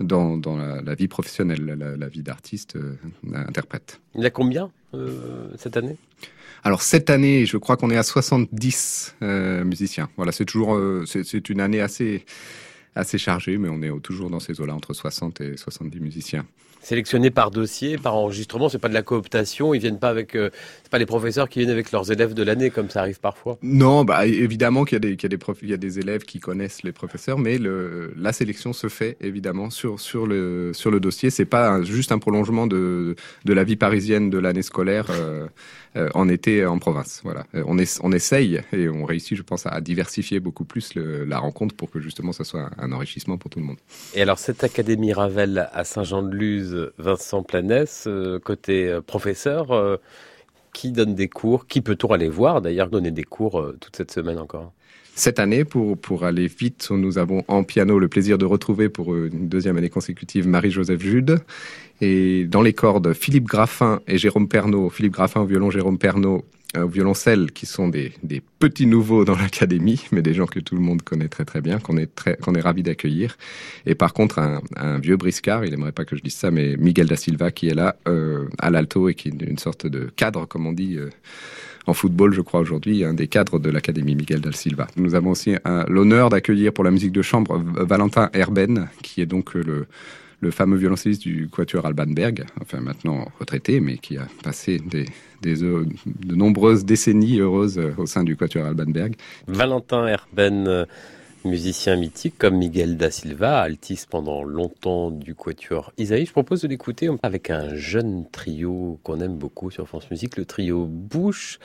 [0.00, 2.96] dans, dans la, la vie professionnelle, la, la vie d'artiste euh,
[3.32, 4.00] interprète.
[4.14, 5.96] Il y a combien euh, cette année?
[6.64, 10.08] Alors cette année, je crois qu'on est à 70 euh, musiciens.
[10.16, 12.24] Voilà, c'est toujours euh, c'est une année assez
[12.94, 16.46] assez chargée, mais on est toujours dans ces eaux-là entre 60 et 70 musiciens
[16.86, 18.68] sélectionnés par dossier, par enregistrement.
[18.68, 19.74] C'est pas de la cooptation.
[19.74, 20.36] Ils viennent pas avec.
[20.36, 20.50] Euh,
[20.84, 23.58] c'est pas les professeurs qui viennent avec leurs élèves de l'année comme ça arrive parfois.
[23.62, 25.76] Non, bah évidemment qu'il y a des qu'il y a des prof, il y a
[25.76, 30.26] des élèves qui connaissent les professeurs, mais le la sélection se fait évidemment sur sur
[30.26, 31.30] le sur le dossier.
[31.30, 35.06] C'est pas un, juste un prolongement de de la vie parisienne de l'année scolaire.
[35.10, 35.48] Euh,
[35.96, 37.22] euh, en été en province.
[37.24, 41.24] Voilà, on, est, on essaye et on réussit, je pense, à diversifier beaucoup plus le,
[41.24, 43.78] la rencontre pour que justement ça soit un, un, enrichissement pour tout le monde.
[44.14, 49.96] Et alors cette académie Ravel à Saint-Jean-de-Luz, Vincent Planès, euh, côté euh, professeur, euh,
[50.72, 54.38] qui donne des cours, qui peut-on aller voir d'ailleurs donner des cours toute cette semaine
[54.38, 54.72] encore?
[55.14, 59.16] Cette année, pour, pour aller vite, nous avons en piano le plaisir de retrouver pour
[59.16, 61.38] une deuxième année consécutive Marie-Joseph Jude.
[62.02, 64.90] Et dans les cordes, Philippe Graffin et Jérôme Pernaud.
[64.90, 66.44] Philippe Graffin au violon, Jérôme Pernaud
[66.84, 68.12] au violoncelle, qui sont des,
[68.58, 71.78] petits nouveaux dans l'académie, mais des gens que tout le monde connaît très très bien,
[71.78, 73.36] qu'on est, très, qu'on est ravi d'accueillir.
[73.84, 77.06] Et par contre, un, vieux briscard, il aimerait pas que je dise ça, mais Miguel
[77.06, 80.46] da Silva qui est là euh, à l'alto et qui est une sorte de cadre,
[80.46, 80.96] comme on dit.
[80.96, 81.10] Euh,
[81.88, 84.88] en football, je crois aujourd'hui, un des cadres de l'Académie Miguel Dal Silva.
[84.96, 85.54] Nous avons aussi
[85.86, 89.86] l'honneur d'accueillir pour la musique de chambre Valentin Herben, qui est donc le,
[90.40, 95.06] le fameux violoncelliste du Quatuor Alban Berg, enfin maintenant retraité, mais qui a passé des,
[95.42, 99.14] de nombreuses décennies heureuses au sein du Quatuor Alban Berg.
[99.46, 100.86] Valentin Herben
[101.46, 106.26] musiciens mythiques comme Miguel da Silva, altiste pendant longtemps du quatuor Isaïe.
[106.26, 110.44] Je propose de l'écouter avec un jeune trio qu'on aime beaucoup sur France Musique, le
[110.44, 111.58] trio Bush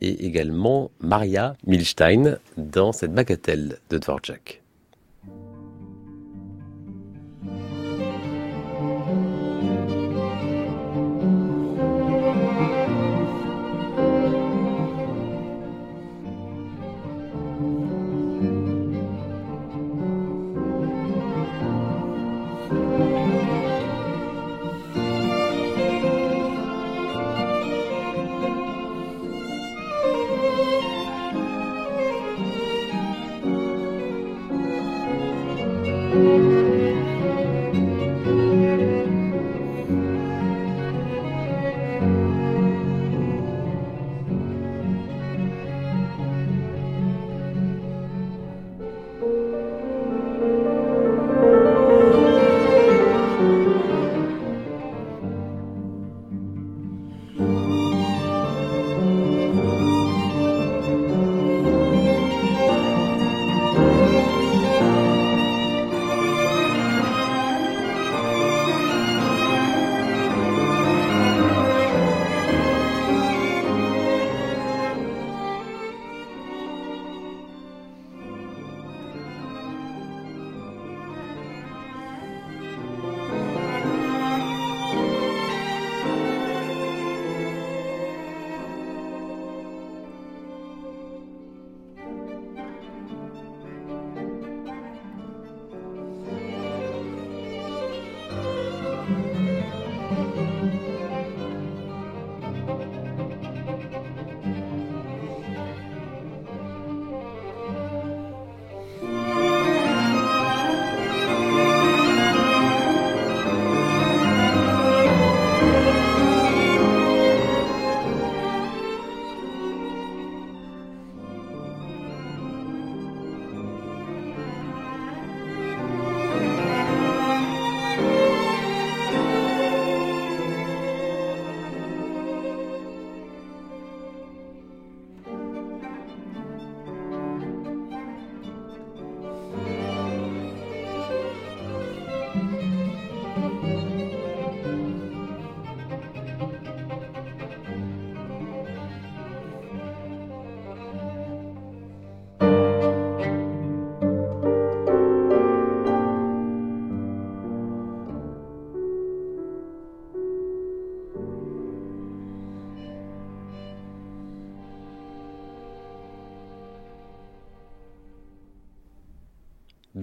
[0.00, 4.62] et également Maria Milstein dans cette bagatelle de Dvorak.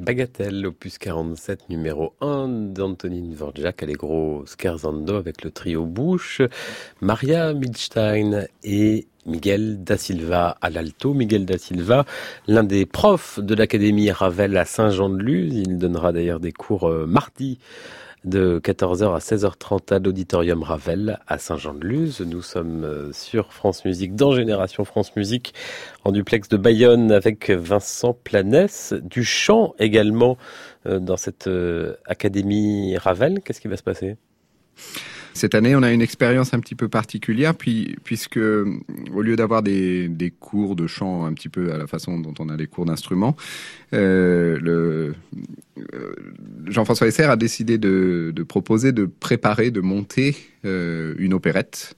[0.05, 6.43] Bagatelle, opus 47, numéro 1 d'Antonin Dvorak, Allegro Scherzando avec le trio Bouche,
[7.01, 11.15] Maria Milstein et Miguel da Silva à l'alto.
[11.15, 12.05] Miguel da Silva,
[12.45, 15.55] l'un des profs de l'Académie Ravel à Saint-Jean-de-Luz.
[15.55, 17.57] Il donnera d'ailleurs des cours euh, mardi
[18.25, 22.21] de 14h à 16h30 à l'auditorium Ravel à Saint-Jean-de-Luz.
[22.21, 25.53] Nous sommes euh, sur France Musique, dans Génération France Musique,
[26.03, 30.37] en duplex de Bayonne avec Vincent Planès, du chant également
[30.87, 33.41] euh, dans cette euh, Académie Ravel.
[33.41, 34.17] Qu'est-ce qui va se passer?
[35.35, 39.63] Cette année, on a une expérience un petit peu particulière, puis, puisque au lieu d'avoir
[39.63, 42.85] des, cours de chant un petit peu à la façon dont on a des cours
[42.85, 43.35] d'instruments,
[43.93, 45.13] euh, euh,
[46.67, 51.97] Jean-François Esser a décidé de, proposer de préparer, de monter euh, une opérette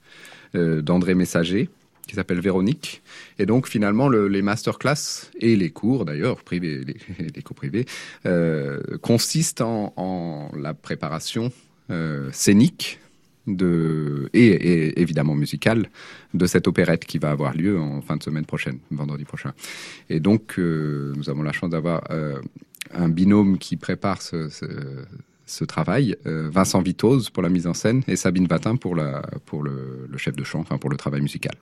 [0.56, 1.70] d'André Messager
[2.08, 3.04] qui s'appelle Véronique.
[3.38, 6.98] Et donc finalement, le, les masterclass et les cours d'ailleurs, privés, les,
[7.36, 7.86] les, cours privés,
[9.04, 11.52] consistent en, la préparation
[12.32, 13.00] scénique
[13.48, 15.90] et, évidemment musicale
[16.34, 19.54] de cette opérette qui va avoir lieu en fin de semaine prochaine, vendredi prochain.
[20.10, 22.40] Et donc, euh, nous avons la chance d'avoir euh,
[22.94, 28.16] un binôme qui prépare ce, travail, euh, Vincent Vitose pour la mise en scène et
[28.16, 29.22] Sabine Vatin pour le,
[30.10, 31.54] le chef de chant, enfin pour le travail musical.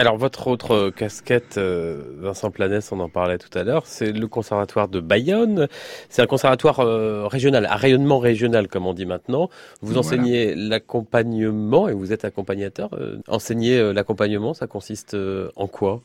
[0.00, 4.26] Alors votre autre casquette, euh, Vincent Planès, on en parlait tout à l'heure, c'est le
[4.28, 5.68] conservatoire de Bayonne.
[6.08, 9.50] C'est un conservatoire euh, régional, à rayonnement régional comme on dit maintenant.
[9.82, 10.00] Vous voilà.
[10.00, 12.88] enseignez l'accompagnement et vous êtes accompagnateur.
[12.94, 15.14] Euh, enseigner l'accompagnement, ça consiste
[15.54, 16.00] en quoi?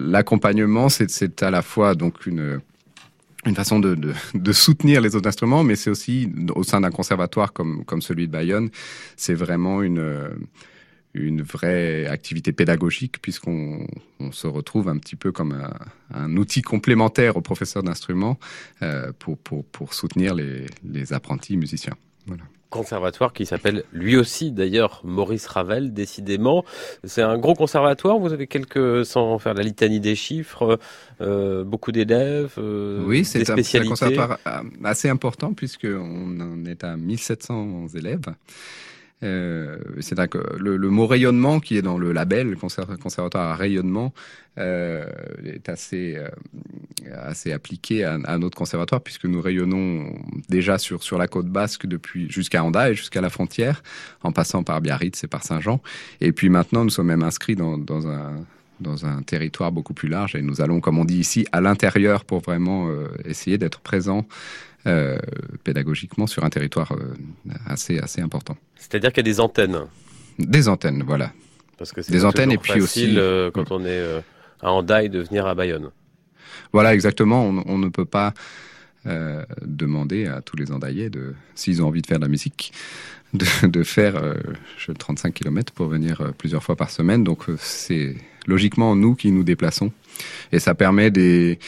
[0.00, 2.60] L'accompagnement, c'est à la fois donc une
[3.46, 6.90] une façon de, de, de, soutenir les autres instruments, mais c'est aussi au sein d'un
[6.90, 8.68] conservatoire comme, comme celui de Bayonne,
[9.16, 10.28] c'est vraiment une
[11.14, 13.86] une vraie activité pédagogique puisqu'on
[14.30, 15.60] se retrouve un petit peu comme
[16.14, 18.38] un, outil complémentaire aux professeurs d'instruments
[18.82, 21.94] euh, pour, pour, pour, soutenir les, les apprentis musiciens.
[22.26, 26.64] Voilà conservatoire qui s'appelle lui aussi d'ailleurs Maurice Ravel, décidément.
[27.04, 30.78] C'est un gros conservatoire, vous avez quelques, sans faire la litanie des chiffres,
[31.20, 36.84] euh, beaucoup d'élèves, euh, Oui, c'est un, un, conservatoire euh, assez important puisqu'on en est
[36.84, 38.24] à 1700 élèves.
[39.22, 40.18] Euh, c'est
[40.58, 44.14] le, le, mot rayonnement qui est dans le label conservatoire à rayonnement
[44.56, 45.04] euh,
[45.44, 46.28] est assez euh,
[47.12, 50.10] assez appliqué à, notre conservatoire puisque nous rayonnons
[50.48, 53.82] déjà sur sur la côte basque depuis jusqu'à Anda et jusqu'à la frontière
[54.22, 55.82] en passant par Biarritz et par Saint-Jean.
[56.22, 58.46] Et puis maintenant nous sommes même inscrits dans, dans un
[58.80, 62.24] dans un territoire beaucoup plus large et nous allons, comme on dit ici, à l'intérieur
[62.24, 62.88] pour vraiment
[63.26, 64.26] essayer d'être présents
[64.86, 65.18] euh,
[65.64, 67.14] pédagogiquement sur un territoire euh,
[67.66, 68.56] assez, assez important.
[68.76, 69.78] C'est-à-dire qu'il y a des antennes
[70.38, 71.32] Des antennes, voilà.
[71.78, 74.02] Parce que c'est des antennes et puis aussi euh, quand on est
[74.60, 75.90] à Andaille de venir à Bayonne.
[76.72, 77.44] Voilà, exactement.
[77.44, 78.34] On, on ne peut pas
[79.06, 82.74] euh, demander à tous les Andaillais de, s'ils ont envie de faire de la musique,
[83.32, 84.34] de, de faire euh,
[84.98, 87.24] 35 km pour venir euh, plusieurs fois par semaine.
[87.24, 88.14] Donc c'est
[88.46, 89.90] logiquement nous qui nous déplaçons
[90.52, 91.58] et ça permet des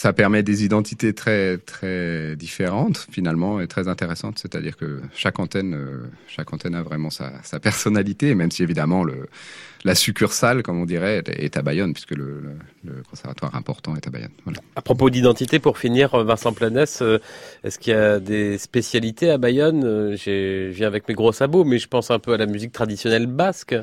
[0.00, 4.38] ça permet des identités très très différentes finalement et très intéressantes.
[4.38, 9.04] C'est-à-dire que chaque antenne, euh, chaque antenne a vraiment sa, sa, personnalité, même si évidemment
[9.04, 9.28] le,
[9.84, 14.06] la succursale, comme on dirait, est à Bayonne, puisque le, le, le conservatoire important est
[14.06, 14.30] à Bayonne.
[14.46, 14.60] Voilà.
[14.74, 17.18] À propos d'identité, pour finir, Vincent Planès, euh,
[17.62, 19.84] est-ce qu'il y a des spécialités à Bayonne?
[19.84, 22.72] Euh, Je viens avec mes gros sabots, mais je pense un peu à la musique
[22.72, 23.76] traditionnelle basque.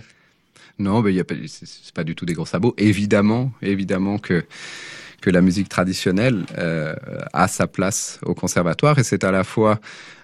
[0.80, 2.74] Non, mais il y a pas, c'est pas du tout des gros sabots.
[2.80, 4.44] Évidemment, évidemment que
[5.22, 6.96] que la musique traditionnelle euh,
[7.34, 9.00] a sa place au conservatoire.
[9.00, 9.80] Et c'est à la fois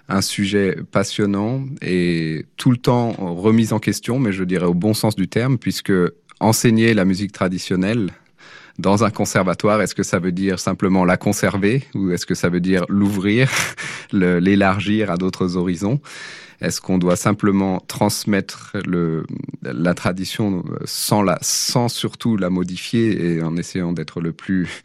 [0.08, 4.94] un sujet passionnant et tout le temps remis en question, mais je dirais au bon
[4.94, 5.92] sens du terme, puisque
[6.40, 8.10] enseigner la musique traditionnelle
[8.78, 12.48] dans un conservatoire, est-ce que ça veut dire simplement la conserver ou est-ce que ça
[12.48, 13.48] veut dire l'ouvrir,
[14.12, 16.00] l'élargir à d'autres horizons?
[16.60, 18.76] Est-ce qu'on doit simplement transmettre
[19.62, 24.82] la tradition sans, la, sans surtout la modifier et en essayant d'être le plus,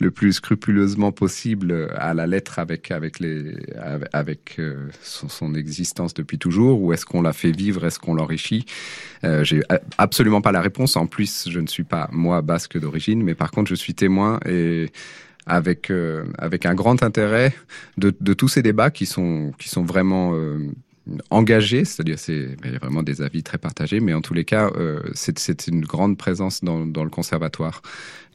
[0.00, 3.56] le plus scrupuleusement possible à la lettre avec, avec, les,
[4.12, 6.80] avec euh, son, existence depuis toujours?
[6.80, 7.84] Ou est-ce qu'on la fait vivre?
[7.84, 8.64] Est-ce qu'on l'enrichit?
[9.24, 9.62] Euh, J'ai
[9.98, 10.96] absolument pas la réponse.
[10.96, 14.40] En plus, je ne suis pas, moi, basque d'origine, mais par contre, je suis témoin
[14.46, 14.90] et
[15.46, 17.52] avec euh, avec un grand intérêt
[17.98, 20.58] de, tous ces débats qui sont qui sont vraiment euh,
[21.30, 24.44] engagé, c'est-à-dire c'est il y a vraiment des avis très partagés, mais en tous les
[24.44, 27.82] cas, euh, c'est une grande présence dans, dans, le conservatoire.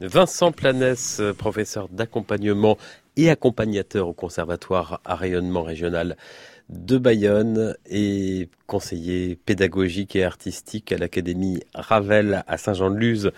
[0.00, 2.76] Vincent Planès, professeur d'accompagnement
[3.16, 6.16] et accompagnateur au conservatoire à rayonnement régional
[6.68, 13.30] de Bayonne et conseiller pédagogique et artistique à l'Académie Ravel à Saint-Jean-de-Luz.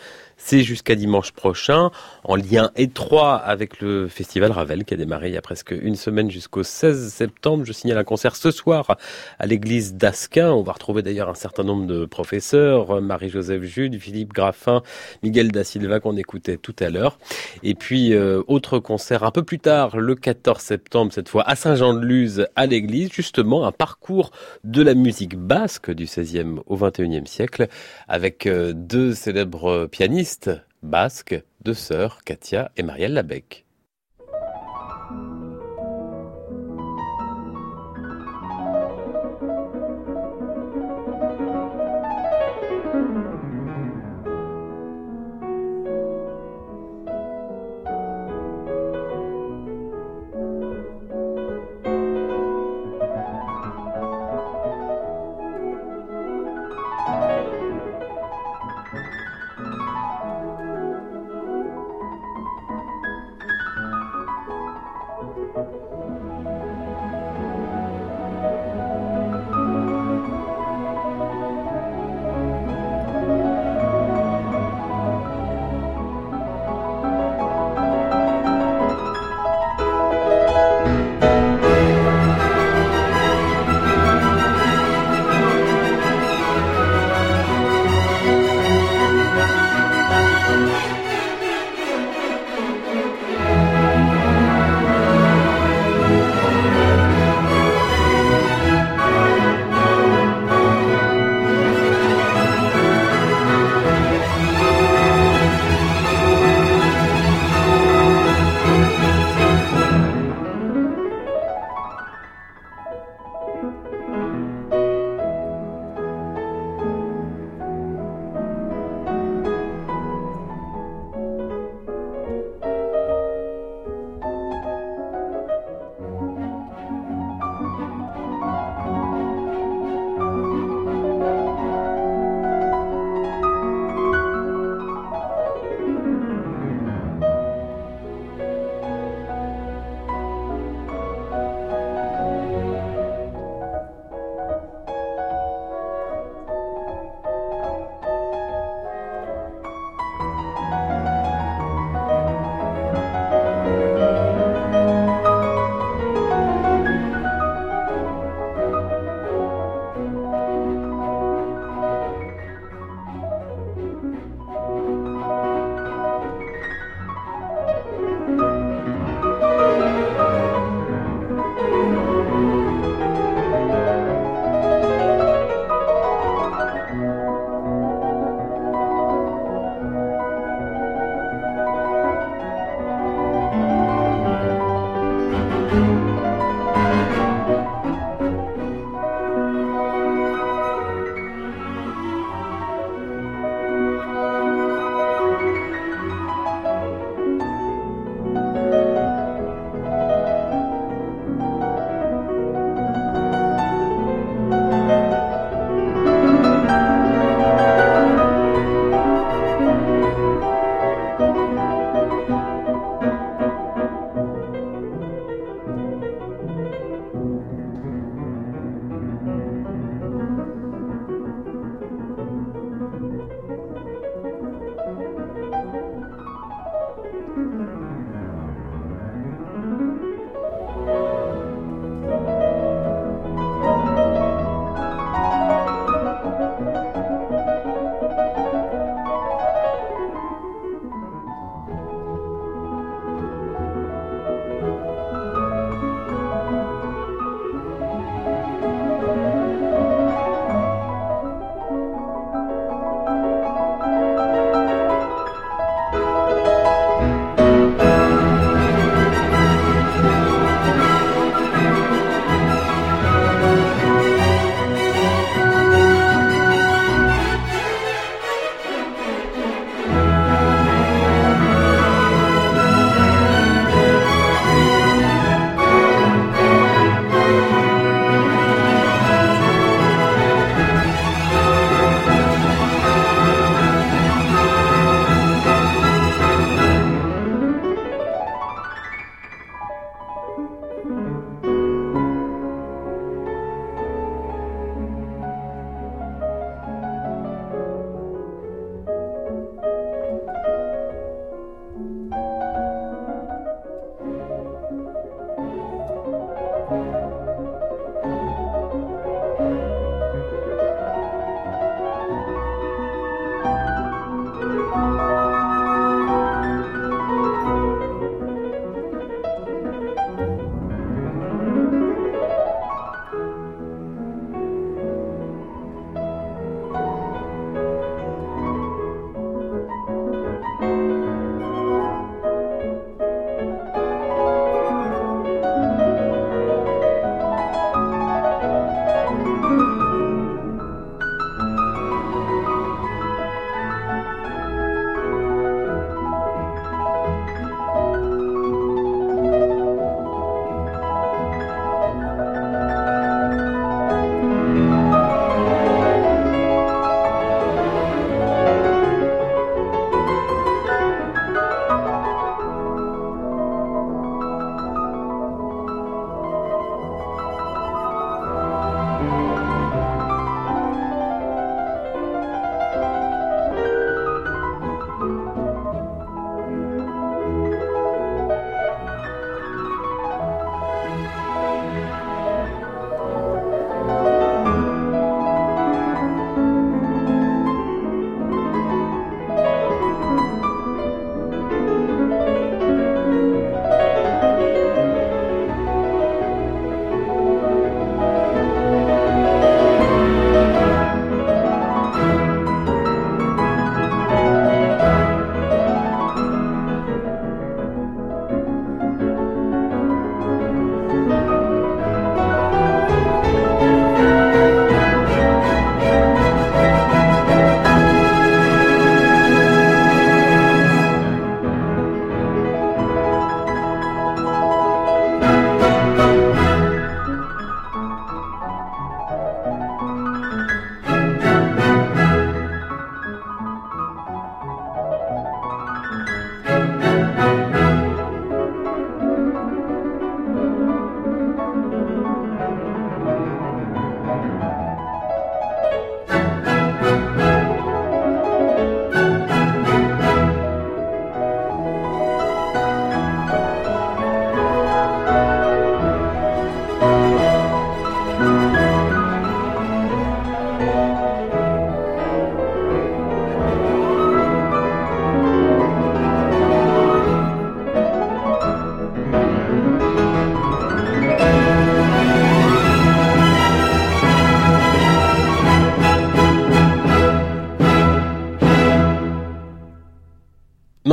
[0.42, 1.90] C'est jusqu'à dimanche prochain,
[2.24, 5.94] en lien étroit avec le Festival Ravel qui a démarré il y a presque une
[5.94, 7.64] semaine jusqu'au 16 septembre.
[7.64, 8.96] Je signale un concert ce soir
[9.38, 10.50] à l'église d'Asquin.
[10.50, 14.82] On va retrouver d'ailleurs un certain nombre de professeurs, Marie-Joseph Jude, Philippe Graffin,
[15.22, 17.18] Miguel Da Silva qu'on écoutait tout à l'heure.
[17.62, 21.54] Et puis, euh, autre concert un peu plus tard, le 14 septembre, cette fois à
[21.54, 24.30] Saint-Jean-de-Luz, à l'église, justement un parcours
[24.64, 27.68] de la musique basque du XVIe au XXIe siècle
[28.08, 30.29] avec euh, deux célèbres pianistes
[30.82, 33.66] basques, deux sœurs, Katia et Marielle Labec.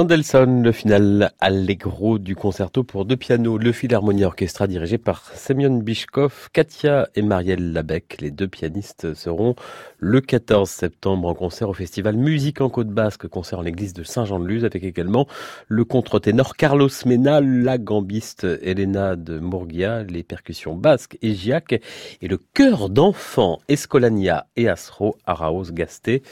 [0.09, 6.49] Le final allegro du concerto pour deux pianos, le Philharmonie Orchestra dirigé par Semyon Bishkov,
[6.53, 8.21] Katia et Marielle Labec.
[8.21, 9.55] Les deux pianistes seront
[9.99, 14.03] le 14 septembre en concert au festival Musique en Côte Basque, concert en l'église de
[14.03, 15.27] Saint-Jean-de-Luz avec également
[15.67, 21.73] le contre-ténor Carlos Mena, la gambiste Elena de Mourgia, les percussions basques et giac
[22.21, 26.23] et le chœur d'enfants Escolania et Asro Araos Gasté.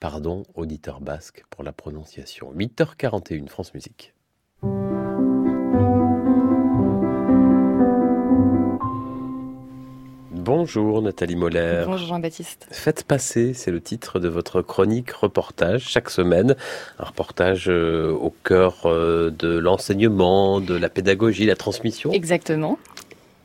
[0.00, 2.54] Pardon, auditeur basque, pour la prononciation.
[2.54, 4.14] 8h41, France Musique.
[10.32, 11.82] Bonjour Nathalie Moller.
[11.84, 12.66] Bonjour Jean-Baptiste.
[12.70, 16.56] Faites passer, c'est le titre de votre chronique reportage chaque semaine.
[16.98, 22.10] Un reportage euh, au cœur euh, de l'enseignement, de la pédagogie, la transmission.
[22.12, 22.78] Exactement.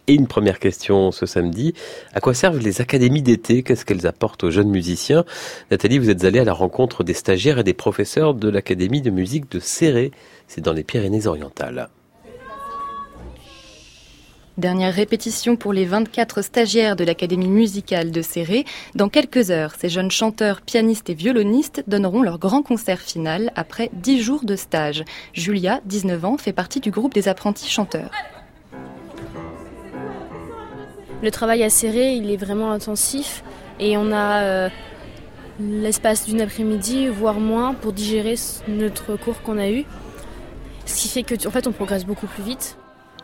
[0.07, 1.73] Et une première question ce samedi.
[2.14, 3.64] À quoi servent les académies d'été?
[3.64, 5.26] Qu'est-ce qu'elles apportent aux jeunes musiciens?
[5.72, 9.10] Nathalie, vous êtes allée à la rencontre des stagiaires et des professeurs de l'Académie de
[9.10, 10.11] musique de Céré.
[10.48, 11.90] C'est dans les Pyrénées-Orientales.
[14.57, 18.64] Dernière répétition pour les 24 stagiaires de l'Académie musicale de Céré.
[18.94, 23.90] Dans quelques heures, ces jeunes chanteurs, pianistes et violonistes donneront leur grand concert final après
[23.94, 25.03] 10 jours de stage.
[25.34, 28.11] Julia, 19 ans, fait partie du groupe des apprentis chanteurs.
[31.21, 33.43] Le travail à serrer, il est vraiment intensif
[33.79, 34.69] et on a euh,
[35.59, 38.35] l'espace d'une après-midi, voire moins, pour digérer
[38.67, 39.85] notre cours qu'on a eu.
[40.85, 42.77] Ce qui fait que, en fait, on progresse beaucoup plus vite.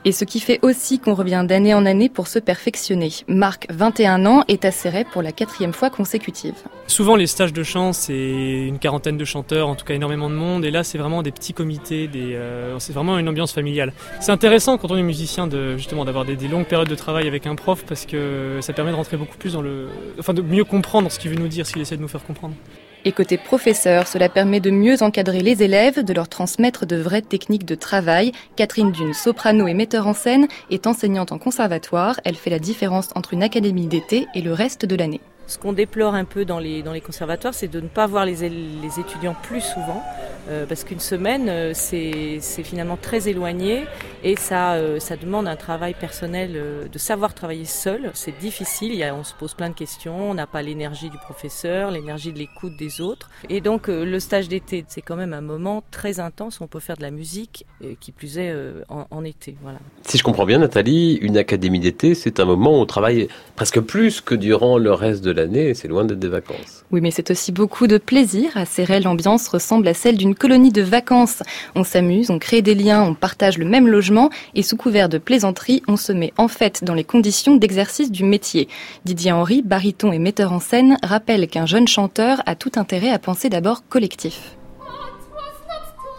[0.04, 3.10] Et ce qui fait aussi qu'on revient d'année en année pour se perfectionner.
[3.28, 4.72] Marc, 21 ans, est à
[5.12, 6.56] pour la quatrième fois consécutive.
[6.88, 10.36] Souvent, les stages de chant, c'est une quarantaine de chanteurs, en tout cas énormément de
[10.36, 10.66] monde.
[10.66, 13.94] Et là, c'est vraiment des petits comités, euh, c'est vraiment une ambiance familiale.
[14.20, 17.28] C'est intéressant quand on est musicien de justement d'avoir des, des, longues périodes de travail
[17.28, 19.88] avec un prof parce que ça permet de rentrer beaucoup plus dans le,
[20.20, 22.24] enfin, de mieux comprendre ce qu'il veut nous dire, ce qu'il essaie de nous faire
[22.24, 22.56] comprendre.
[23.04, 27.24] Et côté professeur, cela permet de mieux encadrer les élèves, de leur transmettre de vraies
[27.24, 28.32] techniques de travail.
[28.56, 32.20] Catherine Dune, soprano et metteur en scène, est enseignante en conservatoire.
[32.26, 35.22] Elle fait la différence entre une académie d'été et le reste de l'année.
[35.52, 39.36] Ce qu'on déplore un peu dans les, conservatoires, c'est de ne pas voir les, étudiants
[39.44, 40.02] plus souvent,
[40.50, 43.84] euh, parce qu'une semaine, euh, c'est finalement très éloigné
[44.24, 46.58] et ça, euh, demande un travail personnel
[46.90, 48.12] de savoir travailler seul.
[48.14, 52.32] C'est difficile, on se pose plein de questions, on n'a pas l'énergie du professeur, l'énergie
[52.32, 53.30] de l'écoute des autres.
[53.50, 56.96] Et donc le stage d'été, c'est quand même un moment très intense, on peut faire
[56.96, 57.66] de la musique,
[58.00, 58.56] qui plus est
[58.88, 59.58] en, été.
[60.04, 63.82] Si je comprends bien Nathalie, une académie d'été, c'est un moment où on travaille presque
[63.82, 66.86] plus que durant le reste de l'année, c'est loin d'être des vacances.
[66.92, 68.52] Oui, mais c'est aussi beaucoup de plaisir.
[68.56, 71.44] À Cérel, l'ambiance ressemble à celle d'une colonie de vacances.
[71.76, 75.18] On s'amuse, on crée des liens, on partage le même logement et sous couvert de
[75.18, 78.68] plaisanterie, on se met en fait dans les conditions d'exercice du métier.
[79.06, 83.20] Didier Henry, baryton et metteur en scène, rappelle qu'un jeune chanteur a tout intérêt à
[83.20, 84.56] penser d'abord collectif.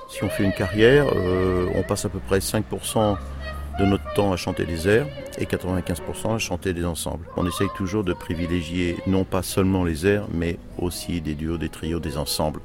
[0.08, 3.16] Si on fait une carrière, euh, on passe à peu près 5%
[3.86, 5.06] notre temps à chanter des airs
[5.38, 7.26] et 95% à chanter des ensembles.
[7.36, 11.68] On essaye toujours de privilégier non pas seulement les airs, mais aussi des duos, des
[11.68, 12.60] trios, des ensembles.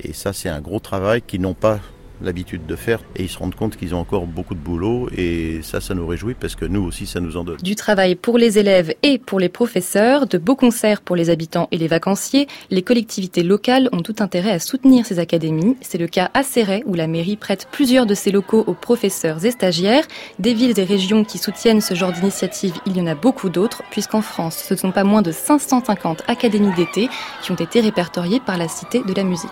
[0.00, 1.80] Et ça, c'est un gros travail qui n'ont pas
[2.22, 5.60] l'habitude de faire et ils se rendent compte qu'ils ont encore beaucoup de boulot et
[5.62, 7.58] ça, ça nous réjouit parce que nous aussi, ça nous en donne.
[7.58, 11.68] Du travail pour les élèves et pour les professeurs, de beaux concerts pour les habitants
[11.72, 15.76] et les vacanciers, les collectivités locales ont tout intérêt à soutenir ces académies.
[15.80, 19.44] C'est le cas à Serret où la mairie prête plusieurs de ses locaux aux professeurs
[19.44, 20.06] et stagiaires.
[20.38, 23.82] Des villes et régions qui soutiennent ce genre d'initiative, il y en a beaucoup d'autres
[23.90, 27.08] puisqu'en France, ce ne sont pas moins de 550 académies d'été
[27.42, 29.48] qui ont été répertoriées par la Cité de la musique.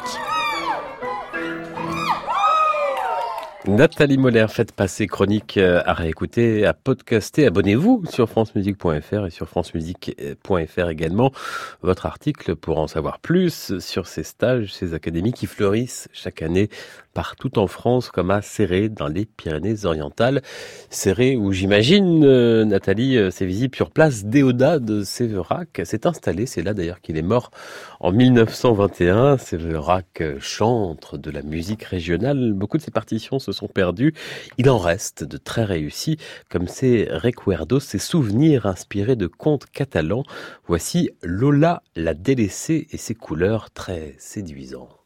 [3.68, 7.47] Nathalie Moller, faites passer chronique euh, à réécouter, à podcaster.
[7.47, 11.32] Abonnez-vous sur francemusique.fr et sur francemusique.fr également.
[11.82, 16.68] Votre article pour en savoir plus sur ces stages, ces académies qui fleurissent chaque année
[17.16, 20.43] partout en France, comme à Serré, dans les Pyrénées-Orientales.
[20.90, 26.44] Serré, où j'imagine, euh, Nathalie, euh, c'est visible sur place, Déodat de Séverac s'est installé.
[26.44, 27.52] C'est là d'ailleurs qu'il est mort
[28.01, 29.38] en 1921.
[29.38, 32.52] Séverac, chantre de la musique régionale.
[32.52, 34.12] Beaucoup de ses partitions se sont perdues.
[34.59, 36.18] Il en reste de très réussis,
[36.51, 40.24] comme ses recuerdos, ses souvenirs inspirés de contes catalans.
[40.66, 45.05] Voici Lola la délaissée et ses couleurs très séduisantes.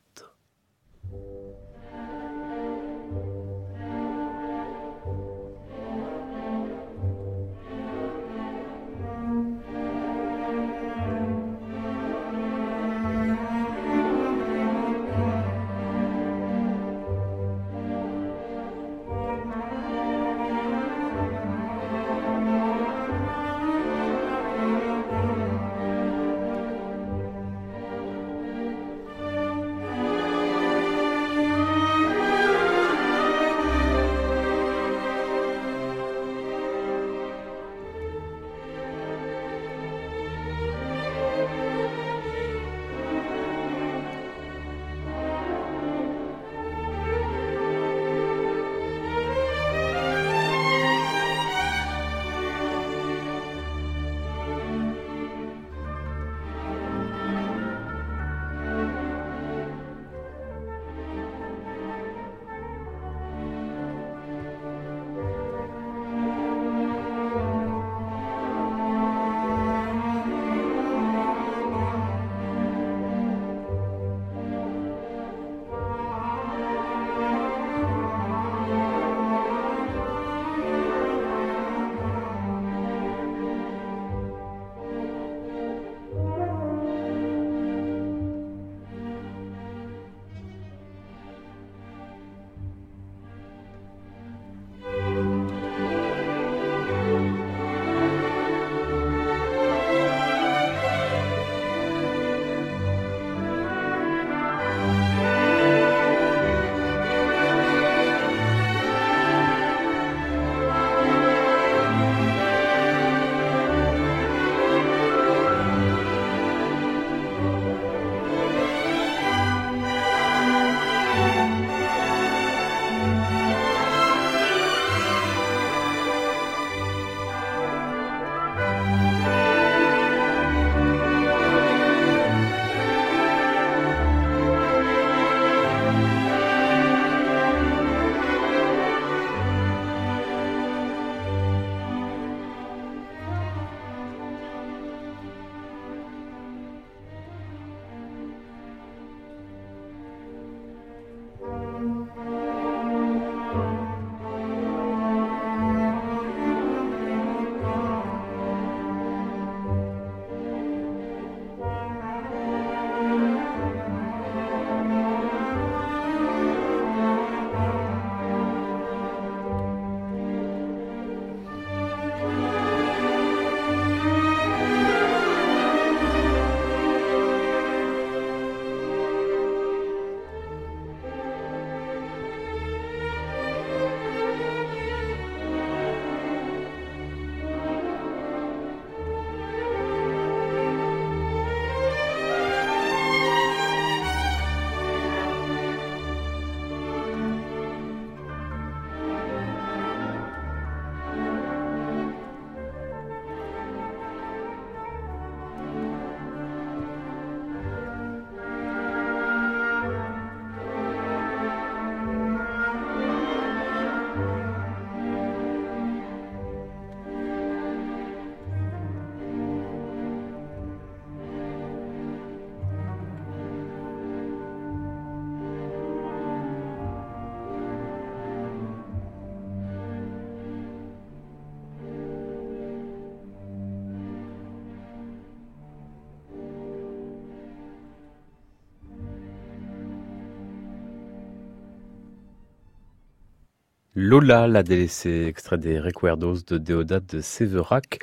[244.03, 247.99] Lola, la délaissée, extrait des Recuerdos de Deodat de Séverac,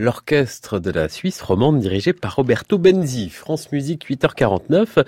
[0.00, 3.28] l'orchestre de la Suisse romande dirigé par Roberto Benzi.
[3.28, 5.04] France Musique 8h49.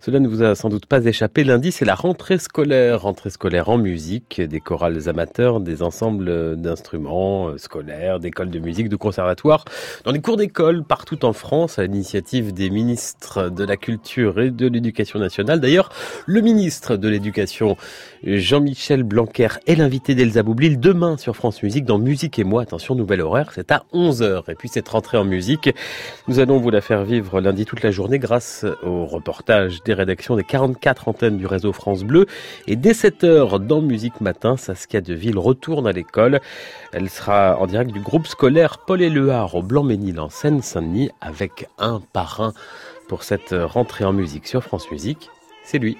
[0.00, 1.44] Cela ne vous a sans doute pas échappé.
[1.44, 3.02] Lundi, c'est la rentrée scolaire.
[3.02, 8.88] Rentrée scolaire en musique, des chorales amateurs, des ensembles d'instruments euh, scolaires, d'écoles de musique,
[8.88, 9.64] de conservatoires,
[10.04, 14.50] dans les cours d'école partout en France, à l'initiative des ministres de la Culture et
[14.50, 15.60] de l'Éducation nationale.
[15.60, 15.90] D'ailleurs,
[16.26, 17.76] le ministre de l'Éducation,
[18.24, 22.62] Jean-Michel Blanquer, est l'invité d'Elsa Boublil demain sur France Musique dans Musique et moi.
[22.62, 24.31] Attention, nouvel horaire, c'est à 11h.
[24.48, 25.70] Et puis cette rentrée en musique,
[26.28, 30.36] nous allons vous la faire vivre lundi toute la journée grâce au reportage des rédactions
[30.36, 32.26] des 44 antennes du réseau France Bleu.
[32.66, 36.40] Et dès 7h dans Musique Matin, Saskia Deville retourne à l'école.
[36.92, 42.00] Elle sera en direct du groupe scolaire Paul Éluard au Blanc-Ménil en Seine-Saint-Denis avec un
[42.12, 42.52] parrain
[43.08, 45.30] pour cette rentrée en musique sur France Musique.
[45.64, 45.96] C'est lui.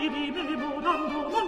[0.00, 1.43] 比比比不动不动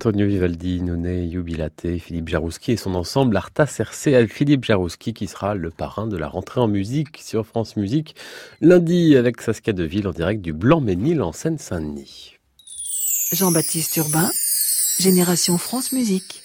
[0.00, 5.54] Antonio Vivaldi, Nonné Jubilate, Philippe Jarouski et son ensemble Arta Cercé, Philippe Jarouski qui sera
[5.54, 8.16] le parrain de la rentrée en musique sur France Musique
[8.62, 12.38] lundi avec Saskia Deville en direct du Blanc-Ménil en Seine-Saint-Denis.
[13.32, 14.30] Jean-Baptiste Urbain,
[14.98, 16.44] Génération France Musique.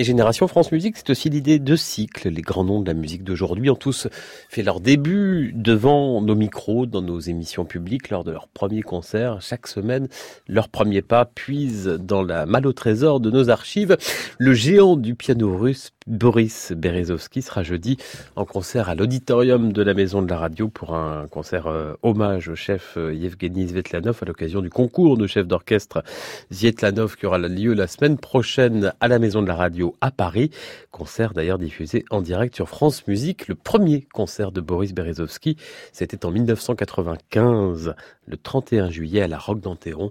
[0.00, 2.30] Et Génération France Musique, c'est aussi l'idée de cycle.
[2.30, 4.08] Les grands noms de la musique d'aujourd'hui ont tous
[4.48, 9.42] fait leur début devant nos micros, dans nos émissions publiques, lors de leur premier concert.
[9.42, 10.08] Chaque semaine,
[10.48, 13.98] leur premier pas puise dans la malle au trésor de nos archives.
[14.38, 17.96] Le géant du piano russe, Boris Berezovsky, sera jeudi
[18.34, 22.48] en concert à l'auditorium de la Maison de la Radio pour un concert euh, hommage
[22.48, 26.02] au chef euh, Yevgeny Svetlanov à l'occasion du concours de chef d'orchestre
[26.50, 30.50] Svetlanov qui aura lieu la semaine prochaine à la Maison de la Radio à Paris.
[30.90, 33.46] Concert d'ailleurs diffusé en direct sur France Musique.
[33.46, 35.56] Le premier concert de Boris Berezovsky,
[35.92, 37.94] c'était en 1995,
[38.26, 40.10] le 31 juillet à la Roque d'Anteron.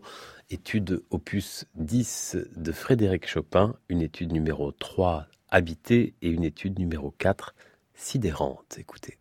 [0.49, 7.11] Étude opus 10 de Frédéric Chopin, une étude numéro 3 habitée et une étude numéro
[7.11, 7.55] 4
[7.93, 8.77] sidérante.
[8.77, 9.17] Écoutez.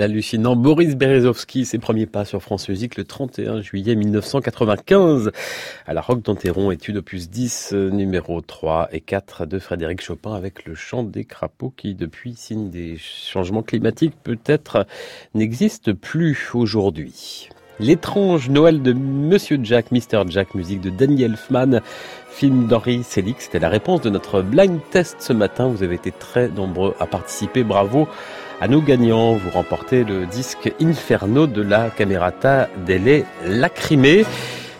[0.00, 5.30] L'hallucinant Boris Berezovsky, ses premiers pas sur France Musique le 31 juillet 1995
[5.86, 10.64] à la Roque d'Anteron, étude opus 10, numéro 3 et 4 de Frédéric Chopin avec
[10.64, 14.86] le chant des crapauds qui, depuis signe des changements climatiques, peut-être
[15.34, 17.50] n'existe plus aujourd'hui.
[17.78, 20.22] L'étrange Noël de Monsieur Jack, Mr.
[20.28, 21.80] Jack, musique de Danny Elfman,
[22.30, 23.44] film d'Henri Sélix.
[23.44, 25.68] C'était la réponse de notre blind test ce matin.
[25.68, 27.64] Vous avez été très nombreux à participer.
[27.64, 28.08] Bravo
[28.60, 29.34] à nos gagnants.
[29.34, 34.24] Vous remportez le disque Inferno de la Camerata delle Lacrimée.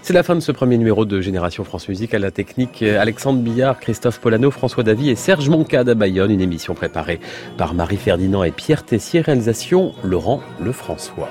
[0.02, 2.82] C'est la fin de ce premier numéro de Génération France Musique à la technique.
[2.82, 6.31] Alexandre Billard, Christophe Polano, François Davy et Serge Moncade à Bayonne.
[6.31, 7.20] Une émission préparée
[7.59, 9.20] par Marie Ferdinand et Pierre Tessier.
[9.20, 11.28] Réalisation Laurent Lefrançois.